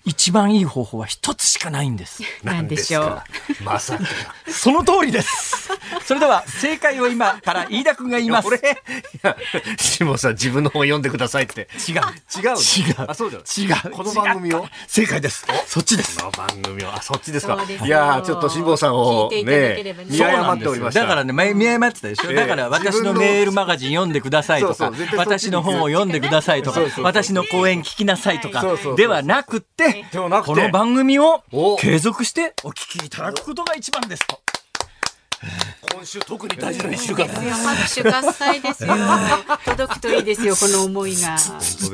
[0.05, 2.23] 一番いい方法は一つしかないんです。
[2.43, 3.23] なんでしょ
[3.61, 4.05] うまさか
[4.49, 5.71] その通りです。
[6.05, 8.49] それでは正解を今から飯田君が言います。
[8.49, 8.61] 俺、い
[9.23, 9.37] や、
[9.79, 11.69] 下さん自分の本読んでくださいって。
[11.89, 11.95] 違う。
[11.95, 12.57] 違うの？
[12.57, 13.07] 違う。
[13.09, 13.91] あ、そうじゃ違う。
[13.91, 14.67] この番組を？
[14.87, 15.47] 正解です。
[15.67, 16.19] そっちです。
[16.19, 17.59] この番組を、あ、そっちですか。
[17.85, 21.01] いやーちょっと辛坊さんをねね、見誤っておりました。
[21.01, 22.31] だからね、ま見誤ってたでしょ。
[22.31, 28.65] ええだから私のメールマガジン読んでくださいとか私の本を読んでくださいとか私の講演聞きなさいとか
[28.97, 34.41] ではなくて ではなくてこの番組をお継続してお聞きいただくことが一番ですと。
[35.93, 38.95] 今週特に大事な一週間ですよ拍手喝采ですよ
[39.65, 41.37] 届くといいですよこの思いが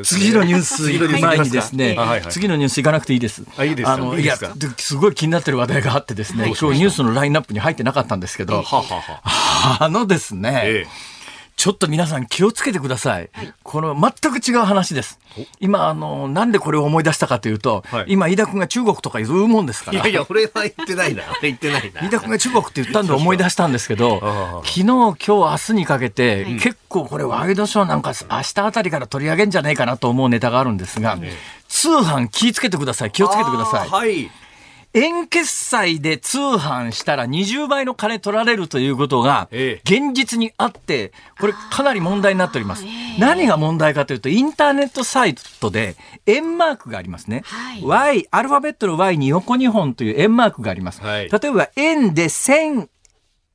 [0.02, 1.96] 次のニュース行く前にですね、
[2.28, 3.44] 次のニュース行かなくていいです。
[3.56, 4.36] あいいですよのいや
[4.76, 9.78] すごい気になってる話題があってですね、今日ニュースのラインナップに入ってなかったんですけど、ははは。
[9.80, 10.86] あのですね、え
[11.58, 13.30] ちょっと皆さん気をつけてください。
[13.64, 15.18] この全く違う話です。
[15.58, 19.98] 今、あの、なんでこれを思い出したかというと、はい今今、飯田君が中国とか言うもんですから。
[19.98, 21.24] いやいや、俺は言ってないな。
[21.40, 22.00] 俺 言ってないな。
[22.02, 24.20] 飯田君が中国って言ったんで思い出したんですけど、
[24.64, 31.18] 昨日、今日、明日にかけて、結構これワイドショーなんか明日あたりから取り上げんじゃないかなと思うネタがあるんですが、
[31.66, 33.10] 通販気をつけてください。
[33.10, 33.88] 気をつけてください。
[33.88, 34.30] はい。
[34.94, 42.84] 円決済で通販したら20倍の金取られるということがえ現実にあって、これかなり問題になっております。
[43.18, 47.42] 何が問題かというと、インターネットサイトで円マークがありますね。
[47.44, 51.02] はい Y、アルファベットの Y に横2本という円マークがあります。
[51.02, 52.88] はい例えば円で1000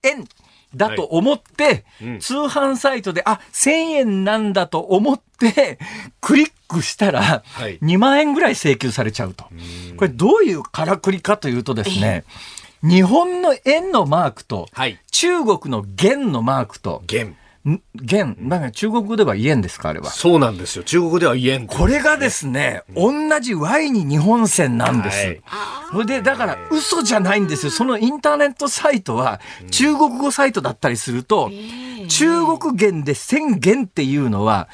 [0.04, 0.28] 円
[0.76, 5.80] だと思って、うん通販サイトで、あ、1000円なんだと思って、
[6.22, 9.46] クリックしたら、はい2万円ぐらい請求されちゃうと。
[9.98, 12.24] これどういうからくりかというとですね、
[12.84, 15.00] 日本の円のマークと、はい。
[15.12, 17.36] 中国の元のマークと、元。
[17.70, 20.10] ん元、なんか中国語では円ですか、あれは？
[20.10, 20.84] そうなんですよ。
[20.84, 21.68] 中国では言えん。
[21.68, 25.18] これがですね、同じ Y に日本線なんです。
[25.26, 25.42] はい
[25.94, 27.72] それで、だから嘘じゃないんですよ。
[27.72, 29.40] そのインターネットサイトは
[29.70, 31.52] 中国語サイトだったりすると、
[32.10, 34.70] 中国元で1000元っていうのは、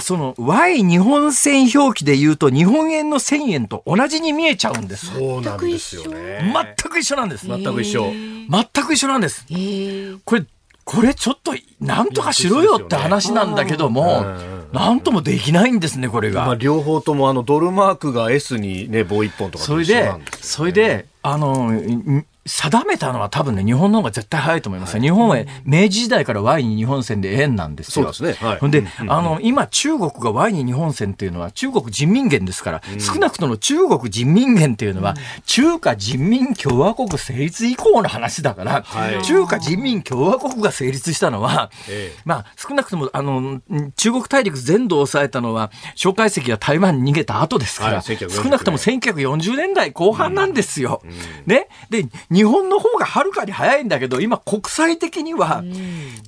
[0.00, 5.06] その Y 日本線表記で言うと日本円の1000円と同じに見えちゃうんです。
[5.06, 6.52] そうなんですよね。
[6.54, 7.46] 全く一緒なんです。
[7.46, 8.10] 全く一緒。
[8.10, 9.44] 全く一緒なんです。
[9.50, 10.44] えーこれ、
[10.88, 14.24] これちょっと、なんとかしろよって話なんだけども、
[14.72, 16.54] なんともできないんですね、これまあ、が。
[16.54, 20.10] 両方ともあのドルマークが S にね棒一本とかそれで
[20.40, 28.12] それで、あの、ん定めたのは多分ね、日本の方が絶対早いと思いますよ日本は明治時代から Y に日本線で円なんですよ。
[28.12, 28.48] そうですね。
[28.48, 28.70] はい。
[28.70, 35.14] で、うんうんあの、今中国が Y に日本線っていうのは中国人民元ですから、少なくとも中国人民元っていうのは、
[35.46, 39.22] 中華人民共和国成立以降の話だから、はい。
[39.22, 42.20] 中華人民共和国が成立したのは、ええ。
[42.24, 43.62] まあ、少なくとも、あの、ん
[43.96, 48.00] 中国大陸全土を抑えたのは、蒋介石が台湾に逃げた後ですから、はい。
[48.02, 51.02] 1949少なくとも1940年代後半なんですよ。
[51.46, 51.68] ね。
[51.90, 52.06] で、
[52.38, 55.64] 日本の方がはるかに早いんだけど、今国際的には、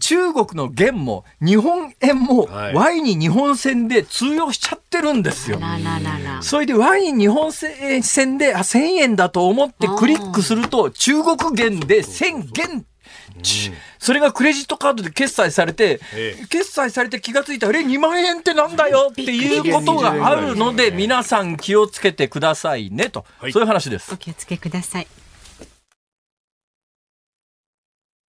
[0.00, 2.74] 中国の元も日本円もはい。
[2.74, 5.60] Y に日本銭で通用しちゃってるんですよ。
[6.40, 12.84] それで Y に日本銭であ1000円だと思ってクリックすると中国元で1000元。
[13.42, 16.46] ちそれがクレジットカードで決済されて、ええ。
[16.46, 19.10] 決済されて気がついたら、あれ、2万円ってなんだよ？
[19.12, 23.52] っていうことがあるので、皆さん気をつけてくださいねと、はい。
[23.52, 24.12] そういう話です。
[24.12, 24.16] お。
[24.16, 25.06] 気をつけください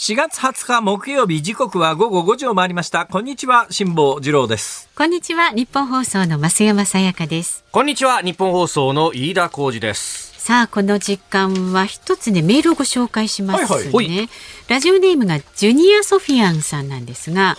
[0.00, 3.04] 4月20日木曜日時刻は午後5時を回りました。
[3.04, 4.88] こんにちは、辛坊治郎です。
[4.94, 7.66] こんにちは日本放送の増山さやかです。
[7.70, 10.32] こんにちは日本放送の飯田浩二です。
[10.38, 14.28] さあこの時間は一つねメールをご紹介しますね、はいはい。
[14.68, 17.50] ラジオネームがジュニアソフィアンさんなんですが。
[17.50, 17.56] あ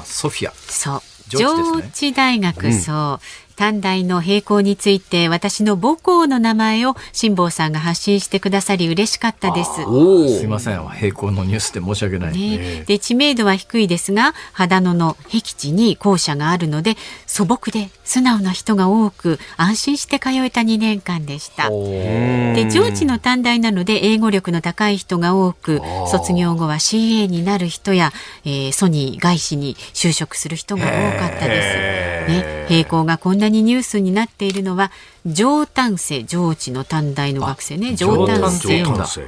[0.00, 0.52] あソフィア。
[0.54, 1.02] そう。
[1.28, 9.84] 上智大学、そう短大の並行について私の母校の名前を辛坊さんが発信してくださり嬉しかったです。
[9.86, 12.32] おすいません、並行のニュースで申し訳ない。
[12.36, 16.96] ね、で知名度は低いですが秦野の僻地に校舎があるので
[17.28, 21.70] 素朴で素直な人が多く安心して通えた2年間でした。
[21.70, 28.10] で上智の短大なので英語力の高い人が多く卒業後は CA になる人や、
[28.44, 30.86] えーソニー外資に就職する人が多
[31.20, 32.02] かったです。
[32.28, 34.90] ね、並行がこんなにニュースになっているのは
[35.26, 37.94] 上丹生上智の短大の学生ね。
[37.94, 38.82] 上丹生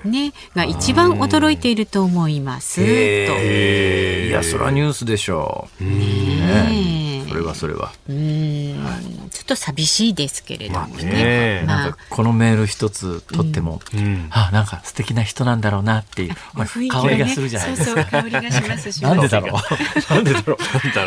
[0.08, 0.32] ね。
[0.54, 2.76] が一番驚いていると思います。
[2.76, 5.84] といや、それはニュースでしょう。
[5.84, 7.92] ねねそれはそれは。
[8.08, 9.28] うん。
[9.30, 11.04] ちょっと寂しいですけれどもね。
[11.04, 11.64] ね。
[11.66, 11.80] まあ。
[11.84, 14.28] なんかこのメール一つ取っても、ん。
[14.30, 17.84] あなんか素敵な人なんだろうなっていう、まあ雰囲気香りがするじゃないですか。
[17.86, 19.02] そうそう香りがしますし。
[19.04, 20.14] なんでだろう？
[20.14, 20.56] なんで だろう？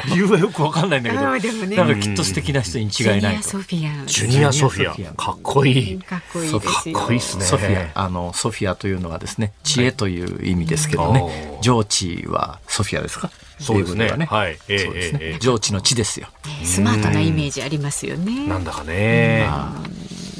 [0.09, 1.21] 理由はよくわかんないんだけど、
[1.67, 1.75] ね。
[1.75, 3.37] なんかきっと素敵な人に違いないと。
[3.37, 4.03] ジュニアソフィア。
[4.03, 5.13] ンジュニアソフィア。
[5.13, 5.99] かっこいい。
[5.99, 6.59] かっこいいですよ。
[6.61, 6.69] か
[7.01, 7.45] っこいいっすね。
[7.45, 11.21] ソフィア、あのソフィアというのはですね、知恵という意味ですけどね。
[11.21, 11.61] お、ー。
[11.61, 13.29] 上智はソフィアですか？
[13.59, 14.07] そうですね。
[14.09, 14.59] ははい。
[14.67, 15.19] ええそうですね。
[15.21, 16.27] ええ上智の地ですよ。
[16.63, 18.47] スマートなイメージありますよね。
[18.47, 19.47] なんだかね。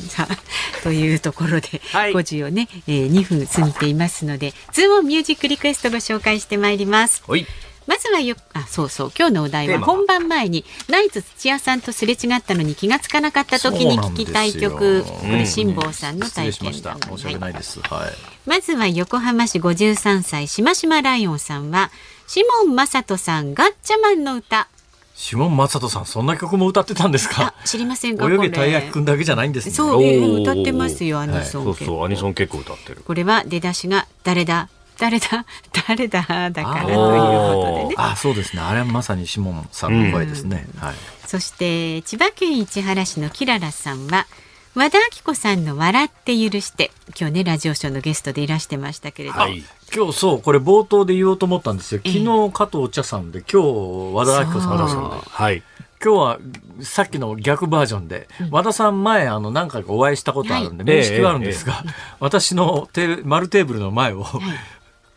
[0.10, 0.38] さあ
[0.84, 2.14] というところで、はい。
[2.14, 7.24] 5時をね、えー、2分過ぎていますので、ズームミュージックリクエストご紹介してまいります。
[7.26, 7.46] ほい。
[7.88, 16.92] まずはよ、あ、そうそう、今日のお題はは本番前にナイツ土屋さんとすれ違ったのに気がつかなかった時に聞きたい曲、これ辛坊さんの失体礼しました。
[16.92, 17.80] 験談申し訳ないです。
[17.80, 18.12] はい。
[18.46, 21.92] まずは横浜市53歳しましまライオンさんは、
[22.28, 24.68] シモン正人さんガッチャマンの歌。
[25.16, 28.50] シモン正人さん、そんな曲も歌ってたんですあか。、知りませんかこ泳れ。
[28.50, 29.72] げたい焼きくんだけじゃないんですね。
[29.74, 34.70] そう、歌ってますよ、アニソンそう結構そうアニソン結構歌ってるこれは出だしが誰だ？
[35.00, 35.46] 誰だ？
[35.88, 36.50] 誰だ？
[36.52, 37.96] だからということでね。
[37.98, 38.62] あ、そうですね。
[38.62, 40.68] あれはまさにシモンさんの声ですね。
[40.80, 40.96] はい。
[41.26, 44.28] そして千葉県市原市のキララさんは
[44.76, 49.64] 和田アキ子さんの笑って許して今日ねラジオショーのゲストでいらしてましたけれども、はい
[49.94, 52.02] 今日そうこれ冒頭で言おうと思ったんですよ。
[52.06, 54.84] 昨日加藤茶さんで今日和田アキ子さんで。
[55.30, 55.64] はい。
[56.04, 56.40] 今日は
[56.82, 60.96] さっきの逆バージョンで、和田さん前あの何回かお会いしたことあるんで、はい。
[60.98, 61.84] 面識はあるんですが、
[62.20, 64.24] 私のテー丸テーブルの前を、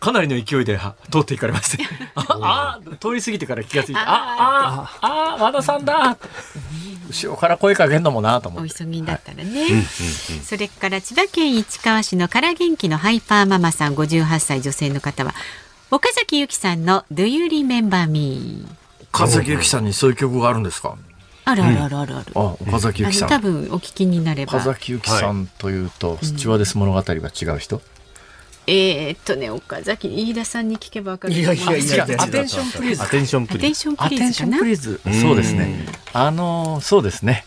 [0.01, 6.17] かなりの勢いでは通っていかれまして、ああ通り過ぎてから気がついて、ああああ和田さんだ
[7.11, 8.75] 後ろから声かけんのもなと思おって。
[8.75, 9.67] 急ぎだったらね、
[10.45, 15.35] それから千葉県市川市のから元気のハイパーママさん58歳女性の方は
[15.91, 18.67] 岡崎由紀さんの Do You Remember Me
[19.13, 20.97] 岡崎由紀さんにそういう曲があるんですか？
[21.47, 22.17] あるあるあるある。
[22.17, 23.29] ある、あ、岡崎由紀さん。
[23.29, 24.53] 多分お聞きになれば。
[24.53, 27.19] 岡崎由紀さんというと、スチュワーデス物語は違
[27.57, 27.83] う人、
[28.71, 35.01] えー、っとね岡崎飯田さんに聞けばわかるいやいやいやアテンションプリーズアテンションプリーズアテンションプリーズ。
[35.21, 35.87] そうですね。
[36.13, 37.45] あのーそうですね。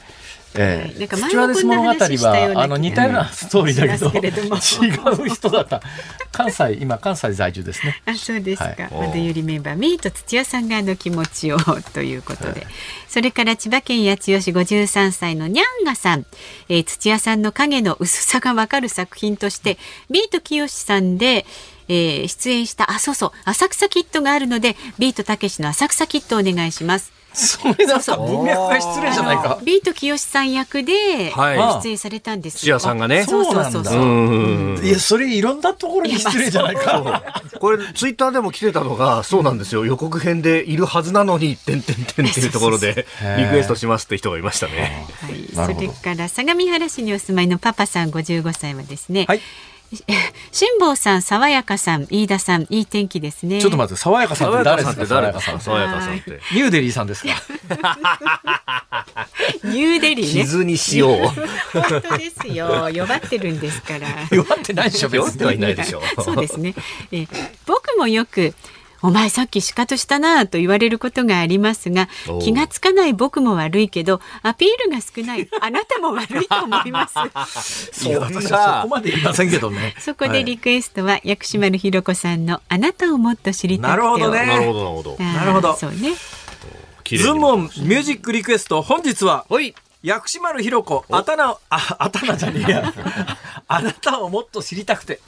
[0.55, 5.81] えはいなんかー、スチュワーデス物語前もこんな話したようなはあの似たようなストーリーだけど、しますけれ違う人だった。
[6.31, 8.01] 関西今関西在住ですね。
[8.05, 8.65] あそうですか。
[8.65, 11.57] はいまだゆりメンバーミーと土屋さんがあの気持ちを
[11.93, 12.65] ということで、
[13.07, 16.25] それから千葉県八千代市53歳のにゃんがさん、
[16.69, 19.77] えー土屋さんの影の薄さがわかる作品として
[20.09, 21.45] ビートきよしさんで、
[21.87, 27.22] えー出演したあそうそう浅草キッドがあるのでビートたけしの浅草キッドをお願いします。
[27.33, 29.59] それだったら文脈が失礼じゃないか。
[29.63, 31.83] ビートきよしさん役ではい。
[31.83, 33.23] 出演されたんです土屋さんがね。
[33.23, 37.23] そうそうそういやそれいろんなところに失礼じゃないか。
[37.59, 39.85] これツイッターでも来てたのがそうなんですよ。
[39.85, 43.05] 予告編でいるはずなのに「てんてんてん」っていうところで
[43.37, 45.07] リクエストしますって人がいましたね。
[45.21, 49.41] はい、それから相模原市にお住まいのパパさん55歳はですね、はい。
[50.51, 53.61] 辛坊さん、爽やかさん、飯田さん、いい天気ですね。
[53.61, 55.05] ちょっと待って爽やかさんって誰ですか？
[55.05, 55.53] 爽やかさん。
[55.53, 56.31] さん爽やかさんって。
[56.53, 57.29] ニューデリーさんですか？
[59.63, 60.41] ニューデリーね。
[60.43, 61.17] 傷にしよう。
[61.27, 62.89] 本当ですよ。
[62.89, 64.07] 弱ってるんですから。
[64.31, 66.73] 弱ってないでしょ別に弱ってはいないでしょそうですね。
[67.11, 67.27] え
[67.65, 68.53] 僕もよく。
[69.03, 72.07] お前さっき仕方したなと言われることがありますが
[72.41, 75.49] 気がつかない僕も悪いけどアピールが少ない。
[75.61, 77.13] あなたも悪いと思います。
[77.91, 79.93] そう私はそこまで言いませんけどね。
[79.99, 84.45] そこでリクエストは薬師丸ひろ子さんのあなたをもっと知りたくてなるほどね。
[84.45, 85.17] なるほどなるほど。
[85.19, 85.75] あーなるほど。
[85.75, 86.13] そうね。
[87.05, 89.45] ズームオンミュージックリクエスト本日は。
[90.01, 92.93] 薬師丸ひろ子あたなああたなじゃねえや。
[93.67, 95.21] あなたをもっと知りたくて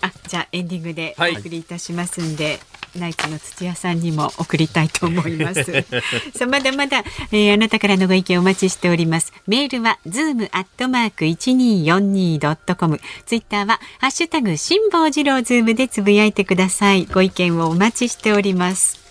[0.00, 1.36] あじゃあエンディングでおはい。
[1.36, 2.58] 送りいたしますんで、
[2.96, 5.64] ナイツの土屋さんにも送りたいと思います。
[6.34, 9.32] さあまだまだ、えー、あなたからのご意見お待ちしております。
[9.46, 17.06] メールはズームアットマーク一二四二ドットコムツイッターはハッシュタグ辛坊治郎ズームでつぶやいてください。
[17.06, 19.07] ご意見をお待ちしております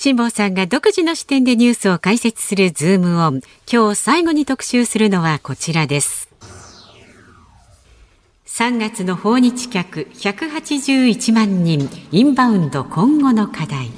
[0.00, 3.40] 辛坊さんが独自の視点でニュースを解説するズームオン。
[3.70, 6.28] 今日最後に特集するのはこちらです。
[8.46, 13.90] 3月の訪日客181万人、インバウンド今後の課題。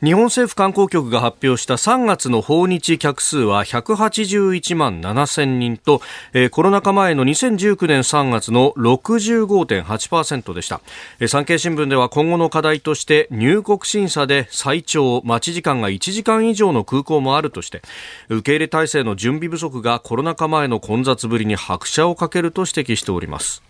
[0.00, 6.00] 日本政府観光局が発表した3月の訪日客数は181万7000人と、
[6.32, 10.80] えー、コロナ禍前の2019年3月の65.8%でした、
[11.18, 17.82] えー、産経新聞では今後の課題として入国審査で最長待ち時間が1時間以上の空港もあるとして
[18.28, 23.64] 受け入れ体制の準備不足がコロナ禍前の混雑ぶりに拍車をかけると指摘しております。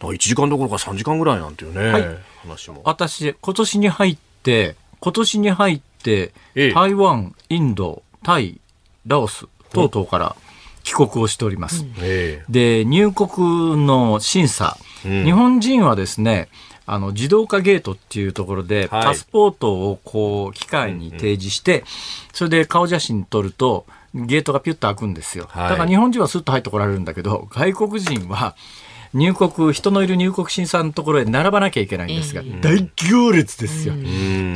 [0.00, 2.82] 1時間どころか3時間ぐらいなんていうね、はい、話も。
[2.84, 8.60] 私今年に入って今年に入って、台湾、インド、タイ、
[9.06, 10.36] ラオス等々から
[10.82, 11.84] 帰国をしております。
[12.48, 16.48] で、入国の審査、うん、日本人はですね、
[16.86, 21.84] あの自動化ゲートっていうところで、パスポートをこう機械に提示して、
[22.32, 25.44] それで顔写真撮ると、ゲートがピュッと開くんですよ。
[25.44, 28.56] だから日本人はスッと入ってこられるんだけど、外国人は
[29.12, 33.94] 入国、人のいる入国審査のところへ並ばなきゃいけないんですが、大行列ですよ。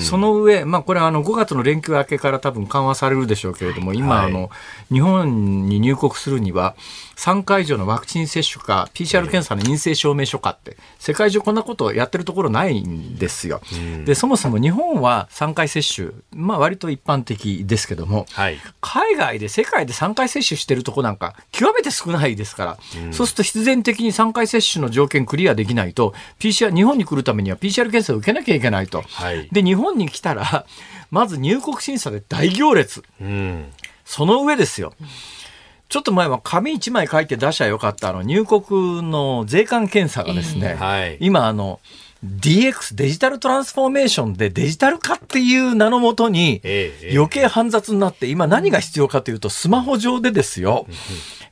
[0.00, 4.50] その上、まあ、これはあの5月の連休明けから多分緩和されるでしょうけれども、今、あの
[4.92, 6.76] 日本に入国するには、
[7.16, 13.60] 3回以上のワクチン接種か、PCR 検査の陰性証明書かって、世界中こんなことをやってるところないんですよ。
[14.04, 29.02] で、そもそも日本は3回接種、まあ割と一般的ですけども、はい、海外で世界で3回接種してるとこなんか極めて少ないですから、うん、そうすると必然的に3回接種の条件クリアできないと、PCR、日本に来るためには PCR 検査を受けなきゃいけないと。
[29.02, 30.66] はい、で、日本に来たら、
[31.10, 33.02] まず入国審査で大行列。
[33.20, 33.66] うん、
[34.04, 34.94] その上ですよ。
[35.88, 41.78] ちょっと前は紙1枚書いて出しゃよかったあの入国の税関検査がですね、えーはい、今あの
[42.24, 46.62] DX デジタルトランスフォーメーションでデジタル化っていう名のもとに
[47.12, 50.86] 余計煩雑になって今何が必要かというとスマホ上でですよ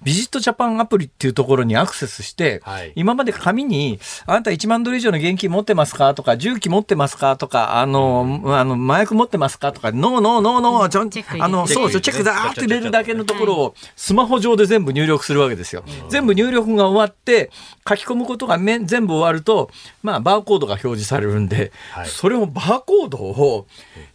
[0.03, 6.15] ビジットジャパンアプリっていうところにアクセスして、はい、今まで紙に、あなた1万ドル以上の現金持ってますか？
[6.15, 7.37] とか、重機持ってますか？
[7.37, 9.73] とか、あの、うん、あの、麻薬持ってますか？
[9.73, 15.85] とか、ノーノーノーノー、ちょん、あの、そうそう、チェックだーって入れるだけのところを、スマホ上で全部入力するわけですよ。
[16.09, 17.51] 全部入力が終わって、
[17.89, 19.71] 書き込むことが全部終わると、
[20.03, 23.67] まあ、バーコードが表示されるんで、はい、それをバーコードを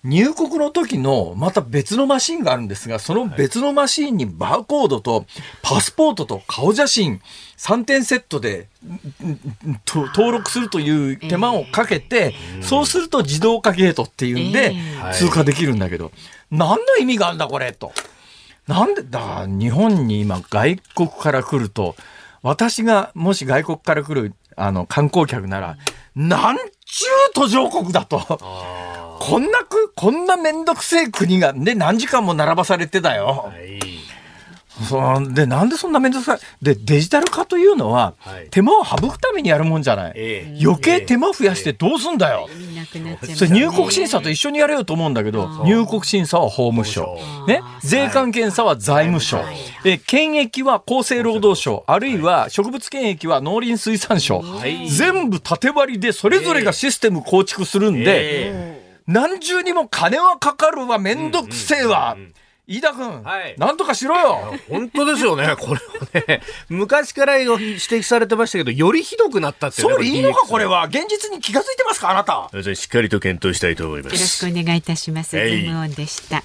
[0.03, 5.25] 入国の時のまた別のマシンがあるんですが、その別のマシンにバーコードと
[5.61, 7.21] パスポートと顔写真
[7.57, 8.67] 3点セットで
[9.85, 14.75] 登録するという手間をかけて、そうすると自動化ゲートっていうんで
[15.13, 16.11] 通過できるんだけど、
[16.51, 17.91] 何の意味があるんだこれと。
[18.67, 21.95] なんでだ日本に今外国から来ると
[22.41, 25.77] 私がもし外国から来るあの観光客なら
[26.15, 28.19] なんちゅう途上国だと。
[29.19, 33.49] こんなく、こんなめんどくせえ国が、ね、何時間も並ばされてだよ。
[33.51, 33.86] はい
[34.83, 36.65] そうでなんでそんな面倒くさい？
[36.65, 47.17] でデジタル化というのは、はい、手間を省くためにやるもんじゃない、えー、余計手間増やしてどうすんだよ、えー、それ入国審査と一緒にやれよと思うんだけど入国審査は法務省、
[47.47, 49.55] ね、税関検査は財務省、はい、
[49.85, 62.13] え検疫は厚生労働省あるいは植物検疫は農林水産省、はい、全部縦割りでそれぞれがシステム構築するんで、えー、何重にも金はかかるわ面倒くせえわ。
[62.15, 62.33] うんうんうん
[62.67, 65.79] 飯田君、はい、なんとかしろよ本当ですよね、 これ
[66.19, 72.49] はね、昔から指摘されてましたけど、よりひどくなったってそういいのか、これは、現実に気が付いてますか、あなた。
[72.75, 74.15] しっかりと検討したいと思います。
[74.15, 75.31] よろしくお願いいたします。
[75.31, 76.43] ズームオンでした。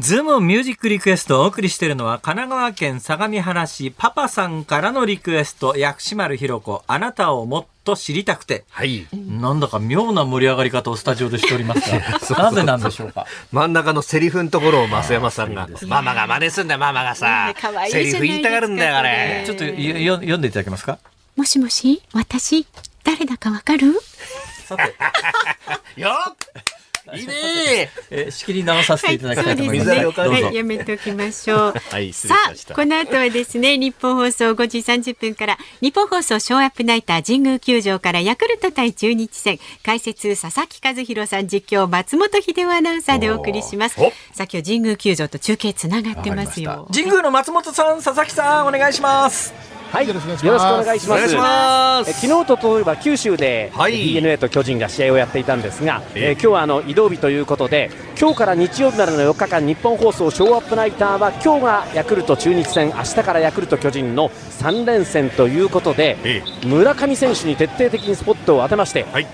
[0.00, 11.90] ズームミュージックリクエストをお送りしているのは神奈川県相模原市パパさんからのリクエスト薬師丸ひろ子あなたをもっと知りたくて、はい、なんだか妙な盛り上がり方をスタジオでしております
[12.32, 13.26] が なぜなんでしょうか？
[13.52, 17.52] 真ん中のセリフのところを増山さんがママが真似すんだよママがさ、
[17.90, 19.42] セリフ言いたがるんだよあれ。
[19.44, 20.98] ちょっとよ読んでいただけますか？
[21.36, 22.66] もしもし私
[23.04, 23.94] 誰だかわかる？
[24.64, 24.94] さて。
[26.00, 26.10] よ
[27.14, 29.90] いいねえー仕切り直させていただきたいと思います。
[29.90, 30.42] そうですね。
[30.42, 31.74] はい、やめておきましょう。
[31.90, 44.10] はい失礼さしましたあ、この後はですね、日本放送5時30分から、日本放送ショーアップナイター神宮球場からヤクルト対中日戦、解説佐々木和弘さん、実況松本秀夫アナウンサーでお送りしますお。
[44.34, 46.88] さあ、今日神宮球場と中継つながってますよ。
[46.92, 49.79] 神宮の松本さん、佐々木さん、お願いします。
[49.92, 50.82] はい、よろしくお願いします。
[50.82, 53.92] お願いしまえ昨日と例えば九州で、はい。
[53.98, 56.22] DNA と巨人が試合をやっていたんですが、ええ。
[56.28, 66.42] えー今日はあの移動日ということで今日から日曜日までの4日間日本放送ショーアップナイターは今日がヤクルト中日戦明日からヤクルト巨人の3連戦ということで、え。
[66.64, 69.26] 村上選手に徹底的にスポットを当てまして、はい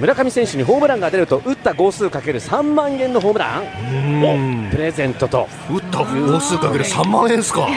[0.00, 4.64] 村上選手にホームランが出ると打った号数かける3万円のホームラン。
[4.66, 5.46] をプレゼントと。
[5.70, 7.60] 打った号数かける3万円ですか。
[7.62, 7.72] はい。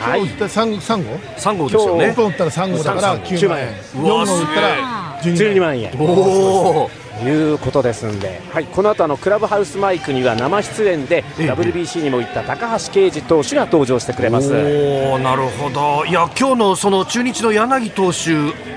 [0.00, 2.10] はい今日打った三三号？3号ですよね。
[2.12, 3.68] 一本打ったら三号だから三九万円。
[3.68, 5.92] うわ四号打ったら十12二万万円。
[5.98, 14.52] おおということですんで、はい、この後あのクラブハウスマイクには生出演で、ええ WBC にも行った高橋奎二投手が登場してくれます。
[14.52, 18.32] おーなるほどいや今日のその中日の柳投手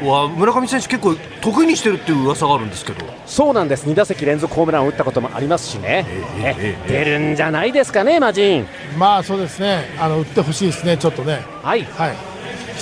[0.06, 6.06] は村上選手結構得意にしてるっていう噂があるんですけどそうなんです2打席連続ホームランを打ったこともありますしね、
[6.38, 8.68] えええ出るんじゃないですかね、マジン。
[8.98, 9.86] まあそうですね。
[10.00, 10.98] あの打ってほしいですね。
[10.98, 11.44] ちょっとね。
[11.64, 12.33] はい、はい。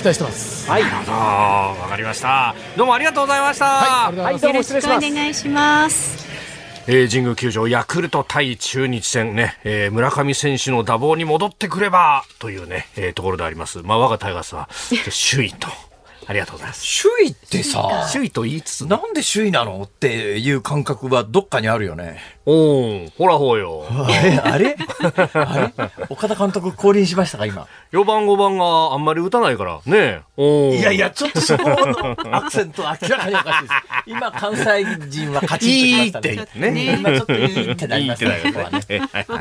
[0.02, 0.68] 期待してます。
[0.68, 4.16] はい、あーわかりましたどうもありがとうございました、はい。
[4.16, 6.26] はいどうも失礼しますお願いします。
[6.88, 13.82] えー神宮球場ヤクルト対中日戦ね、えー村上選手の打棒に戻ってくればというね、えーところであります。
[13.82, 14.68] まあ我がタイガースは
[15.30, 15.68] 首位と。
[16.26, 17.02] ありがとうございます。
[17.02, 22.20] 首位ってさ、首位と言いつつ、なんで首位なのっていう感覚はどっかにあるよね。
[22.46, 23.86] おー、ほらほうよ。
[23.88, 24.38] あれ？
[24.38, 24.76] あれ？
[25.34, 25.90] あれ？
[26.08, 33.74] 岡田監督降臨しましたか、今？4番5番があんまり打たないから、ねおーいやいや、ちょっとそこのアクセント明らかにおかしいです。
[34.06, 36.42] 今、関西人は勝ちいいっときましたね。
[36.42, 36.96] ってね。
[36.98, 38.40] 今ちょっといいってなりましたね。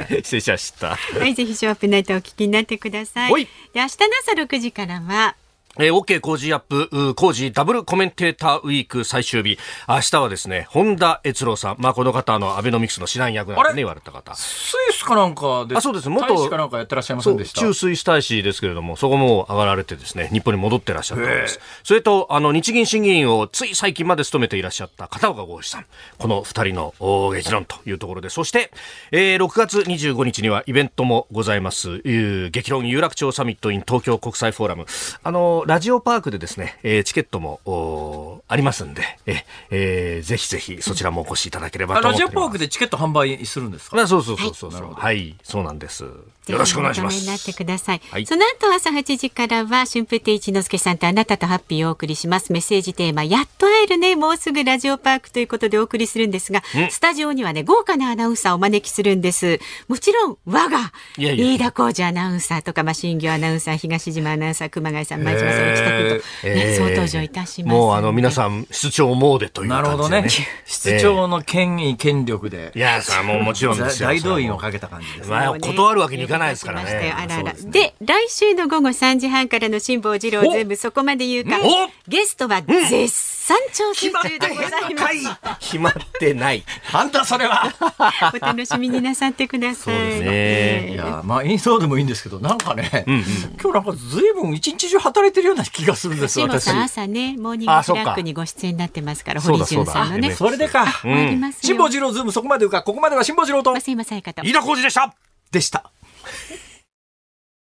[0.10, 0.96] いいっ失礼しました。
[0.96, 3.88] はい、ぜひショーアップナイトをお聞きになってくださいで、明日の
[4.26, 5.36] 朝6時からは、
[5.80, 9.58] えー、OK 工事アップ、工事ダブルコメンテーターウィーク最終日。
[9.88, 11.76] 明日はですね、本田悦郎さん。
[11.80, 14.36] まあ、この方、あの、アベノミクスの指南役なんてね、言われた方。
[14.36, 17.62] スイスかなんかで、あそうです元大使かなんかやってらっしゃいませんでした？
[17.62, 21.60] 中水大使ですけれども、そこも上がられてですね、日本に戻ってらっしゃったんです。
[21.84, 25.86] それと、あの、日銀審議員をつい最近まで務めていらっしゃった片岡剛志さん。
[26.18, 28.72] この二人のお激論というところで、そして、
[29.12, 31.90] えー6月25日にはイベントもございます。
[32.04, 34.86] いう激論有楽町サミット in 東京国際フォーラム。
[35.24, 42.10] あの、ラジオパークでですね、えーチケットもおありますんで、ええーぜひぜひそちらもお越しいただければあと。
[42.10, 44.02] ラジオパークでチケット販売するんですか？
[44.02, 44.94] あそうそうそうそうそう。
[44.94, 46.06] はい、そうなんです。
[46.48, 48.02] よろしくお願いしますになってください。
[48.10, 52.52] はいその後朝8時からは春風亭一之輔さんとあなたとハッピーをお送りします。
[52.52, 59.60] メッセージテーマやっと会えるねもうすぐラジオパークということでお送りするんですが、スタジオにはね豪華なアナウンサーをお招きするんです。
[59.88, 67.74] もちろん我がいやいや飯田浩司アナウンサーとかまあ新行アナウンサー東島アナウンサー熊谷さん前島さん内田君と、ねえー総登場いたします。
[67.74, 70.22] もうあの皆さん室長モーデというなる感じで、ね。
[70.22, 70.30] ほどね。
[70.66, 74.10] 室長の権威、権力でい、やさもうもちろんですよ。
[74.10, 75.36] 大動員をかけた感じですね。
[75.36, 77.14] まあ断るわけにいかないですからね。
[77.16, 83.41] あらあらで来週の午後3時半からの辛坊治郎ズームそこまで言うかおゲストは絶賛
[83.74, 85.60] 調整中でございます。
[85.60, 86.64] 決まってない。
[86.94, 87.72] なんだそれは
[88.34, 89.84] お楽しみになさってください。
[89.84, 93.24] そうですねええいや、まあ、インストでもいいんですけど、なんかね、んうん
[93.62, 96.42] 今日なんかずいぶん一日中働いてるような気がするんです、私。
[96.42, 100.34] 辛坊さん朝ねモーニングフラッグにご出演になってますから堀潤さんのね。
[100.34, 100.86] それでか。
[101.02, 101.60] 終わりますよ。
[101.64, 105.14] 辛坊治郎ズームそこまでか、ここまでは辛坊治郎と増山さやかと飯田浩司でした。
[105.52, 105.92] でした。